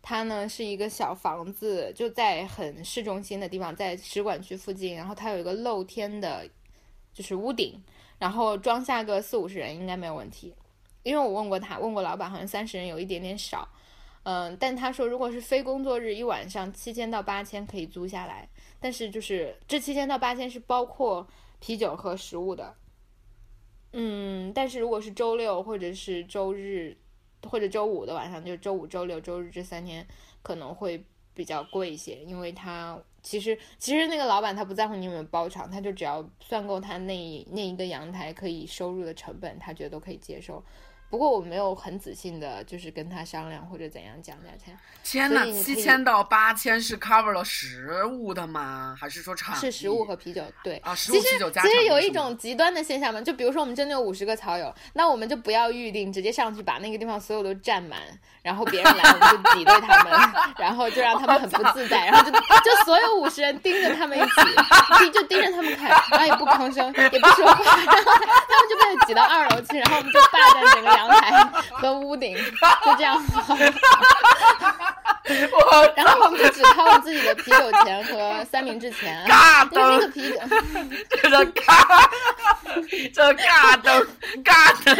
[0.01, 6.49] 它呢是一个小房子，就在很市中心的地方，在使馆区附近，然后它有一个露天的，
[7.13, 7.83] 就是屋顶，
[8.19, 10.55] 然后装下个四五十人应该没有问题，
[11.03, 13.69] 因为我问过他，问过老板，好像三十人有一点点少。
[14.23, 18.49] 嗯，但他说，如果是非工作日，一晚上七千到八千可以租下来，
[18.79, 21.27] 但是就是这七千到八千是包括
[21.59, 22.75] 啤酒和食物的。
[23.93, 26.97] 嗯，但是如果是周六或者是周日
[27.49, 30.07] 或者周五的晚上，就周五、周六、周日这三天
[30.43, 31.03] 可能会
[31.33, 40.63] 比较贵一些，因为他其实其实那个老板他不在乎你有没有包场，他就只要算够他那那一个阳台可以收入的成本，他觉得都可以接受。
[41.11, 44.79] 不过我没有很仔细的，就是跟他商量或者怎样讲价钱。
[45.03, 48.97] 天呐，七千到八千是 cover 了食物的吗？
[48.99, 49.57] 还是说场？
[49.57, 50.77] 是食物和啤酒，对。
[50.85, 57.99] 啊，食物啤酒加其实有一种极端的现象嘛，就比如说我们真的有五十个草友，那我们就不要预定，直接上去把那个地方所有都占满，
[58.43, 60.13] 然后别人来我们就挤兑他们，
[60.59, 68.13] 然后就让他们很不自在，然后就就所有五十人盯着他们一起，就盯着他们看，然后也不吭声，也不说话，然后
[68.49, 71.00] 他们就被挤到二楼去，然后我们就霸占整个。
[71.07, 72.37] 阳台和屋顶
[72.85, 73.21] 就这样，
[75.97, 79.25] 然后我们就只掏自己的啤酒钱和三明治钱，
[79.71, 80.39] 因为那个啤酒，
[81.23, 82.09] 这个尬，
[83.13, 84.07] 这 尬灯，
[84.45, 84.95] 尬灯，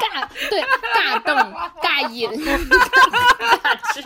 [0.00, 0.62] 尬对
[0.94, 1.36] 尬凳
[1.82, 2.30] 尬饮。
[2.34, 4.02] 尬吃，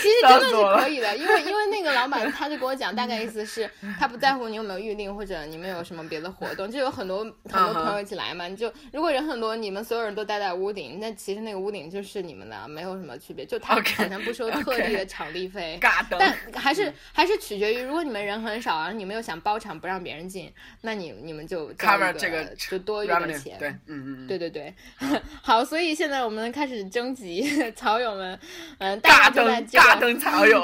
[0.00, 7.18] 其实真的是可以的，因为因为那个老板他就跟我讲，大概意思是，他不在乎你有没有预定或者你们有什么别的活动，就有很多
[7.50, 8.00] 很多朋友。
[8.00, 8.46] 一起来嘛？
[8.46, 12.32] 你就如果人很多，你们所有人都待在屋顶，那其实那个屋顶就是你
[12.68, 13.44] 没有什么区别。
[13.46, 15.78] 就 他好像不收特地的场地费，
[16.10, 23.56] 但还是还是取决于，如果你们人很少，然后你们又想包场不让别人进，那你你们就 cover 这个就多余的钱。
[23.58, 24.74] 对，嗯嗯，对对对。
[25.42, 28.38] 好，所以现在我们开始征集草友们，
[28.78, 30.60] 嗯，大灯大灯草友，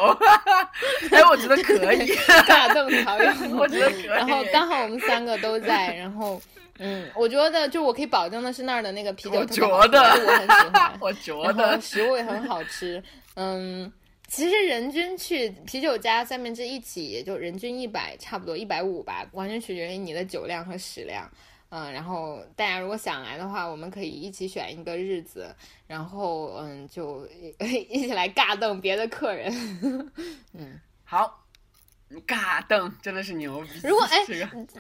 [1.11, 2.15] 哎，我觉得可以，
[2.47, 4.03] 大灯草友，我觉得可以。
[4.05, 6.41] 然后刚好我们三个都在，然后。
[6.79, 11.13] 嗯，我觉得就我可以保证的是那儿的那个啤酒，我觉得我很喜欢， 我
[11.53, 13.03] 觉得食物也很好吃。
[13.37, 13.93] 嗯，
[14.27, 21.31] 其实人均去啤酒加三明治一起也就人均一百，差不多一百五吧，完全取决于你的酒量和食量。
[21.71, 25.55] 嗯，然后大家如果想来的话，我们可以一起选一个日子，
[25.87, 27.27] 然后嗯，就
[27.89, 29.53] 一起来尬瞪别的客人。
[30.55, 31.44] 嗯，好。
[32.21, 33.89] 嘎噔，真的是牛逼！
[33.89, 34.19] 如果哎，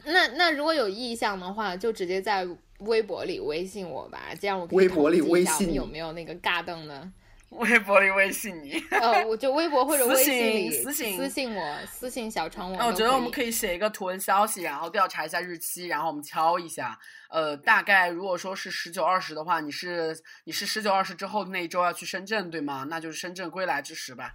[0.05, 2.47] 那那如果有意向的话，就直接在
[2.79, 7.13] 微博里微信我吧，这样我可以微博里微信有没有那个嘎噔呢。
[7.51, 8.83] 微博里微信你。
[8.91, 12.77] 呃， 我就微博或者微信里私信私信我，私信小程我。
[12.77, 13.49] 那我觉得我们可以。
[13.49, 16.99] 以写一个图文消息，然后调查一下日期，然后我们敲一下。
[17.29, 22.87] 呃，大概如果说是十九二十的话，你是你是十九二十之后那一周要去深圳对吗？
[22.89, 24.35] 那就是深圳归来之时吧。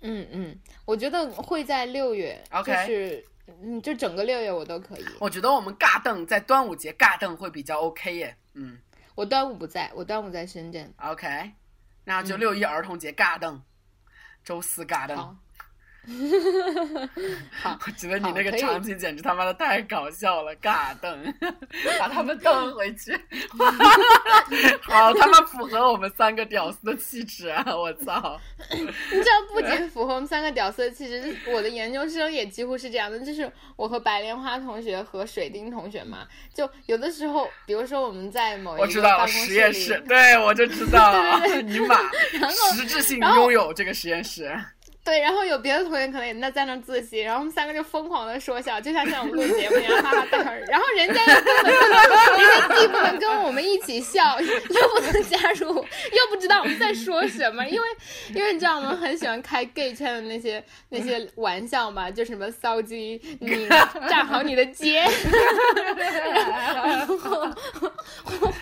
[0.00, 3.24] 嗯嗯，我觉得会在六月 OK 就是
[3.62, 5.04] 嗯，就整个六月我都可以。
[5.18, 8.36] 我觉得我们尬凳在端午节尬凳会比较 OK 耶。
[8.54, 8.78] 嗯
[9.14, 10.90] 我端午不在，我端午在深圳。
[10.98, 11.50] ，OK，
[12.04, 13.60] 那就嗯六一儿童节尬凳，
[14.42, 15.36] 周四尬凳。
[17.62, 21.34] 好， 好，我觉得你那个场景简直他妈的太搞笑了，尬凳，
[21.98, 23.12] 把他们蹬回去，
[24.82, 27.64] 好他妈符合我们三个屌丝的气质啊！
[27.74, 28.40] 我操，
[28.70, 33.18] 你知道，不仅符合我们三个屌丝的气质，我的研究生也几乎是这样的。
[33.20, 44.52] 就是我和白莲花同学和水丁同学嘛，就有的时候，比如说我们在某一我知道了，个办公室实验里室，对我就知道了，尼玛，后实质性拥有这个实验室，
[45.02, 50.50] 对，然后有别的同学可能也在在那自习，然后我们三个就疯狂的说笑，就像像我们录节目一样，哈哈大笑。
[50.68, 51.78] 然后人家又根本就
[52.36, 57.88] 人家既不能跟我们一起笑，又不能加入，又不知道我们在说什么，因为
[58.34, 63.66] 因为你知道我们很喜欢开 gay 圈的那些那些玩笑嘛，就什么骚鸡，你
[64.08, 65.06] 站好你的街，
[66.74, 67.16] 然后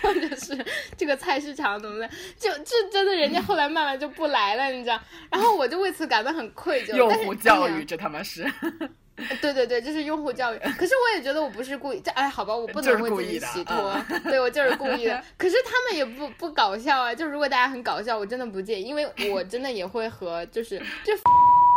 [0.01, 0.65] 或者是
[0.97, 2.09] 这个菜市场怎么的，
[2.39, 4.99] 就这真的人家后来慢慢就不来了，你知道。
[5.29, 6.95] 然后我就为此感到很愧疚。
[6.95, 8.43] 用户教育，这他妈是，
[9.41, 10.57] 对对对，这是用户教育。
[10.77, 13.75] 可是我也觉得我不是故意，这哎，好吧，我不能为自己洗脱，
[14.09, 15.23] 嗯对我就是故意的。
[15.37, 21.13] 可是他们也不不搞笑啊，就如果大家很搞笑，我真的不介意，因为我真的也会和就是就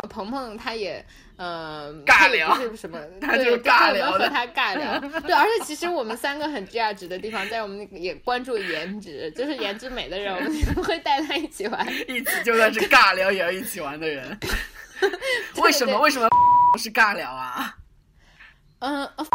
[0.09, 1.05] 鹏鹏他也。
[1.37, 11.85] 呃，尬聊是什么，他 对，就是尬聊和他尬聊， 对，而且其实我们三个很 judge 的地方，在我们那个也关注颜值，就是颜值美的人，我们就会带他一起玩。
[12.07, 14.39] 一起就算是尬聊也要一起玩的人，
[15.57, 15.99] 为什么？
[15.99, 16.29] 为什么
[16.73, 17.77] 不是尬聊啊？
[18.79, 19.27] 嗯、呃，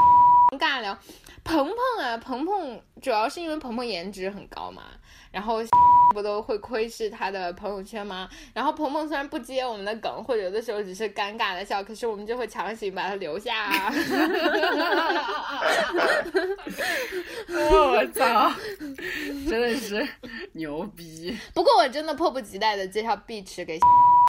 [0.58, 0.98] 尬聊，
[1.44, 4.84] 鹏鹏啊，鹏鹏主要是因为鹏鹏颜值很高嘛，
[5.38, 5.60] 然后
[6.16, 8.28] 不都会窥视他的朋友圈吗？
[8.52, 13.94] 然后鹏鹏虽然不接我们的梗，或者有的时候只是尴尬的笑，可是我们就会强行把他留下啊。
[17.50, 18.52] 我操，
[19.48, 20.08] 真的是
[20.54, 21.38] 牛逼！
[21.54, 23.78] 不过我真的迫不及待的介绍碧池给，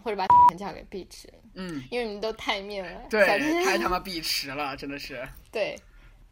[0.04, 2.90] 或者把介绍给碧池，嗯，因为你们都太命了。
[3.08, 3.26] 对，
[3.64, 5.26] 太他妈碧池了，真的是。
[5.50, 5.74] 对，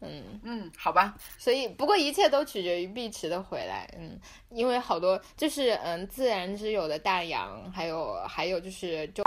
[0.01, 0.39] 嗯。
[0.43, 4.19] 嗯，好吧，所以，不过一切都取决于碧池的回来，嗯，
[4.49, 9.23] 因为好多就是嗯，自然之友的大洋，还有还有就是周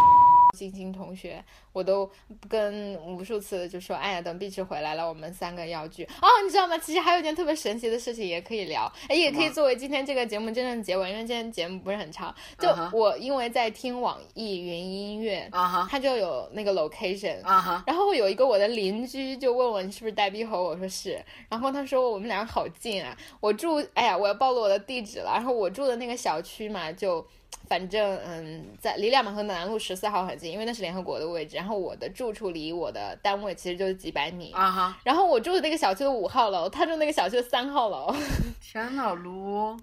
[0.57, 1.43] 星星同学，
[1.73, 2.11] 我都
[2.49, 6.05] 跟无数次就说，哎呀，等碧池回来了，我们三个要聚。
[6.21, 6.77] 哦，你知道吗？
[6.79, 15.89] 其实还有一件特别神奇的事情也可以聊，哎，也可以作为今天这个节目真正的结尾，因为今天节目不是很长，就我因为在听网易云音乐，啊哈。
[15.91, 27.27] 它就有那个 location，啊哈，然后有一个我的邻居就问我你是不是呆逼猴，我说是，然后他说我们俩好近啊，我住，哎呀，我要暴露我的地址了，然后我住的那个小区嘛，就
[27.69, 38.15] 反正嗯，在离两马河南路十四号很近，因为那是联合国的位置，然后我的住处离我的单位其实就是几百米，啊哈，然后我住的那个小区的五号楼，他住那个小区的三号楼，
[38.61, 39.77] 天呐，撸，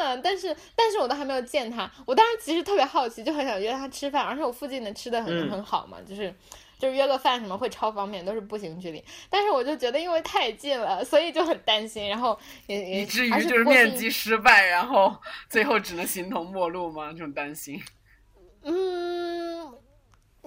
[0.00, 5.48] 嗯，但是但是我都还没有见他，我当时其实特别好奇，就很想约他吃饭，而且我附近的吃的很、嗯。
[5.48, 6.34] 很好嘛，就是
[6.78, 9.04] 就是约个饭什么会超方便，都是步行距离。
[9.28, 15.16] 但是我就觉得因为太近了，所以就很担心，然后也也以至于就是面基失败，然后
[15.50, 17.10] 最后只能形同陌路吗？
[17.12, 17.82] 这种担心。
[18.62, 19.74] 嗯。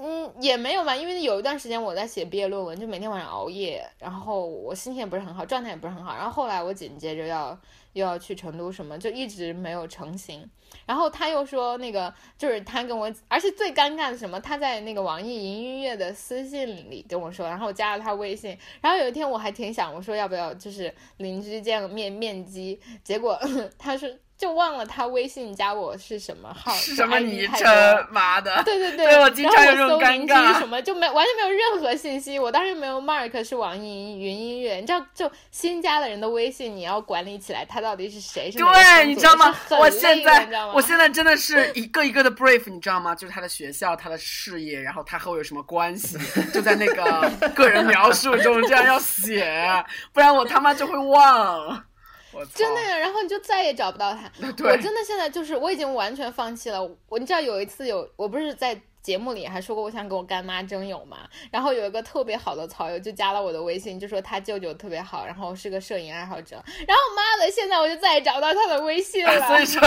[0.03, 6.15] 嗯，也没有吧，因为有一段时间我在写毕业论文，就每天晚上熬夜，然后我心情也不是很好，状态也不是很好。
[6.15, 7.55] 然后后来我紧接着要
[7.93, 10.49] 又要去成都什么，就一直没有成型。
[10.87, 14.39] 然后他又说那个就是他跟我，而且最尴尬的什么？
[14.39, 18.57] 他在那个网易云音乐的私信里跟我说，然后我加了他微信。
[18.81, 22.79] 然后有一天我还挺想，我说要不要就是邻居见个面面基？
[23.03, 23.39] 结果
[23.77, 24.09] 他说
[24.41, 28.07] 就忘了他微信加我是什么号，是什么昵称？
[28.09, 28.63] 妈的！
[28.63, 39.55] 对对对我经常有这种尴尬什么就没完全没有任何信息，我当时没有 mark 是网易云音乐，你知道就新加的人的微信你要管理起来，他到底是谁对，你知道吗？
[39.79, 43.13] 我现在我现在真的是一个一个的 brief，你知道吗？
[43.13, 46.17] 就是他的学校、他的事业，然后他和我有什么关系，
[46.51, 51.83] 就在那个个人描述中这样要写，不然我他妈就会忘。
[52.31, 54.31] 我真的呀，然后你就再也找不到他。
[54.63, 56.81] 我真的现在就是我已经完全放弃了。
[57.09, 69.41] 我你知道有一次有我不是在节目里还说过我想跟我干妈征友嘛，然后有一个特别好的草友就加了我的微信，就说他舅舅特别好，然后是个摄影爱好者，然后妈的，现在我就再也找不到他的微信了。
[69.47, 69.81] 所以说，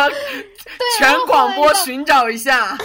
[0.99, 2.76] 全广播寻找一下。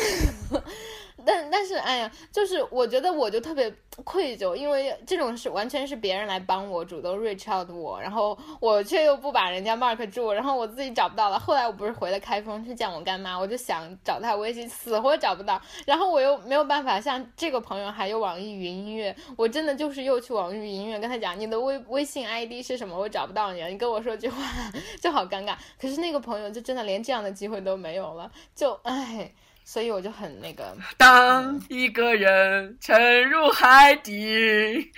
[1.25, 3.71] 但但是，哎呀，就是我觉得我就特别
[4.03, 11.37] 愧疚，因为这种是完全是别人来帮我主动 reach out 我，然后我却又不把人家 mark 住，然后我自己找不到了。
[11.39, 24.41] 后来我不是回了开封去见我干妈，我就想找她微信，死活找不到，然后我又没有办法像这个朋友还有网易云音乐，我真的就是又去网易云音乐跟他讲你的微微信 ID 是什么，我找不到你，你跟我说句话
[25.01, 25.55] 就好尴尬。
[25.79, 29.33] 可是那个朋友就真的连这样的机会都没有了，就唉。
[29.71, 34.91] 所以我就很那个，当一个人沉入海底，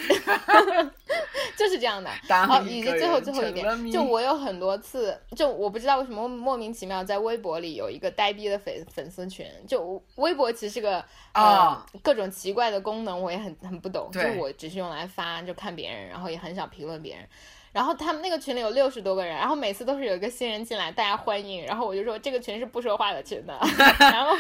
[1.60, 2.10] 就是这样的。
[2.48, 9.46] 好，以及最后最后一点，就我有很多次，就我不知道为什么莫名其妙在微博里有一个呆逼的粉粉丝群。
[9.68, 11.04] 就微博其实是个
[11.34, 14.10] 啊各种奇怪的功能，我也很很不懂。
[14.14, 17.28] 就我只是用来发，就看别人，然后也很少评论别人。
[17.72, 23.58] 然后他们那个群里有六十多个人，然后每次都是有一个新人进来，大家欢迎，然后我就说这个群是不说话的群的，
[24.00, 24.36] 然后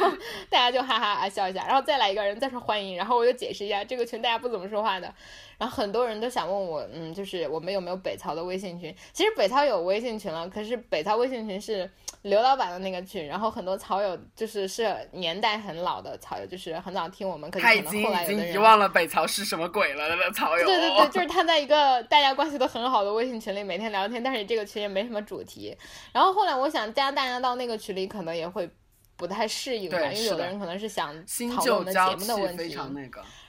[0.50, 5.14] 大家就哈哈啊笑一下，然后再来一个人再说欢迎，然后我就解释一下这个群大家不怎么说话的。
[5.58, 8.94] 然后很多人都想问我，嗯，就是我们有没有北曹的微信群？
[9.14, 11.90] 其实北曹有微信群了，可是北曹微信群是
[12.24, 20.66] 刘老板的那个群，然后很多草友就是是年代很老的草友，就是很早听我们，可是可能后来有的人已经遗忘了北曹是什么鬼了的草友。
[20.66, 25.76] 对对对，就是他在一个大家关系都很好的微信群里每天聊天，但是这个群也没什么主题。
[26.12, 28.70] 然后后来我想加大家到那个群里，可能也会
[29.16, 31.14] 不太适应吧，因为有的人可能是想
[31.56, 32.78] 讨论我们节目的问题。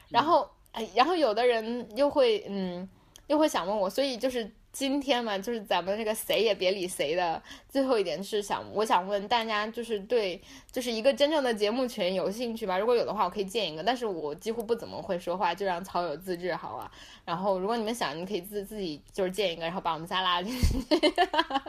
[0.08, 0.48] 然后。
[0.72, 2.88] 哎，然后有的人又会，嗯，
[3.26, 7.42] 又会想问我，所以就是今天嘛，就是咱们这个谁也别理谁的
[7.72, 10.38] 最后一点是想，我想问大家，就是对，
[10.70, 12.76] 就是一个真正的节目群有兴趣吗？
[12.78, 16.90] 如果有的话，我可以建一个，但是我几乎不怎么会说话，就让曹友自制好了。
[17.24, 20.76] 然后，如果你们想，你可以自自己就是建一个，然后把我们仨拉进去。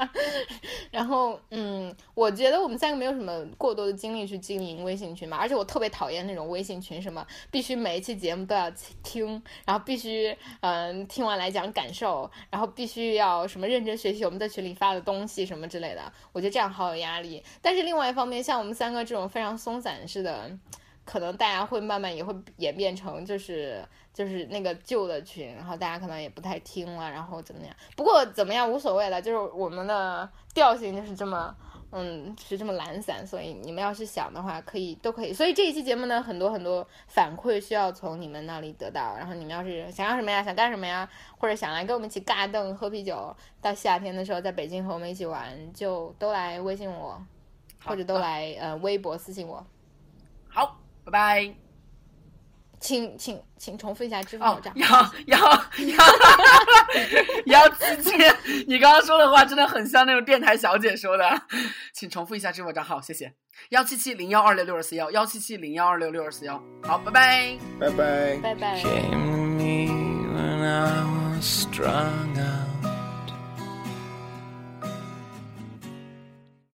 [0.91, 8.69] 然后，嗯，我觉得我们三个没有什么过多的精力去经营微信群嘛，而且我特别讨厌那种微信群，什么必须每一期节目都要
[9.03, 15.92] 听，然后必须嗯听完来讲感受，然后必须要什么认真学习我们在群里发的东西什么之类的，
[16.31, 17.43] 我觉得这样好有压力。
[17.61, 20.49] 但是另外一方面，像我们三个这种非常松散式的，
[21.05, 23.83] 可能大家会慢慢也会演变成就是。
[24.13, 27.75] 就是那个旧的群，然后大家可能也不太听了，然后怎么样？
[27.95, 31.51] 不过怎么样无所谓了，就是我们的调性就是这么，
[31.95, 35.31] 嗯，是这么懒散，所以你们要是想的话，可以都可以。
[35.31, 39.15] 所以这一期节目呢，很多很多反馈需要从你们那里得到。
[39.15, 47.23] 然后你们要是想要什么呀，想干什么呀，或者想来跟我们一起尬凳喝啤酒，到夏天的时候在北京和我们一起玩，就都来微信我，
[47.85, 49.63] 或者都来呃微博私信我。
[50.49, 51.62] 好，拜拜。
[52.83, 55.09] 请请请重复一下支付宝账号。
[55.25, 55.39] 要要
[55.85, 55.95] 要
[57.45, 58.11] 要七七，
[58.67, 61.23] 你刚刚说的话真的很像那种电台小姐说的，
[61.93, 63.33] 请重复一下支付宝账号，谢谢。
[63.69, 66.61] 幺七七零幺二六六二四幺，幺七七零幺二六六二四幺。
[66.83, 68.83] 好，拜拜，拜拜，拜拜。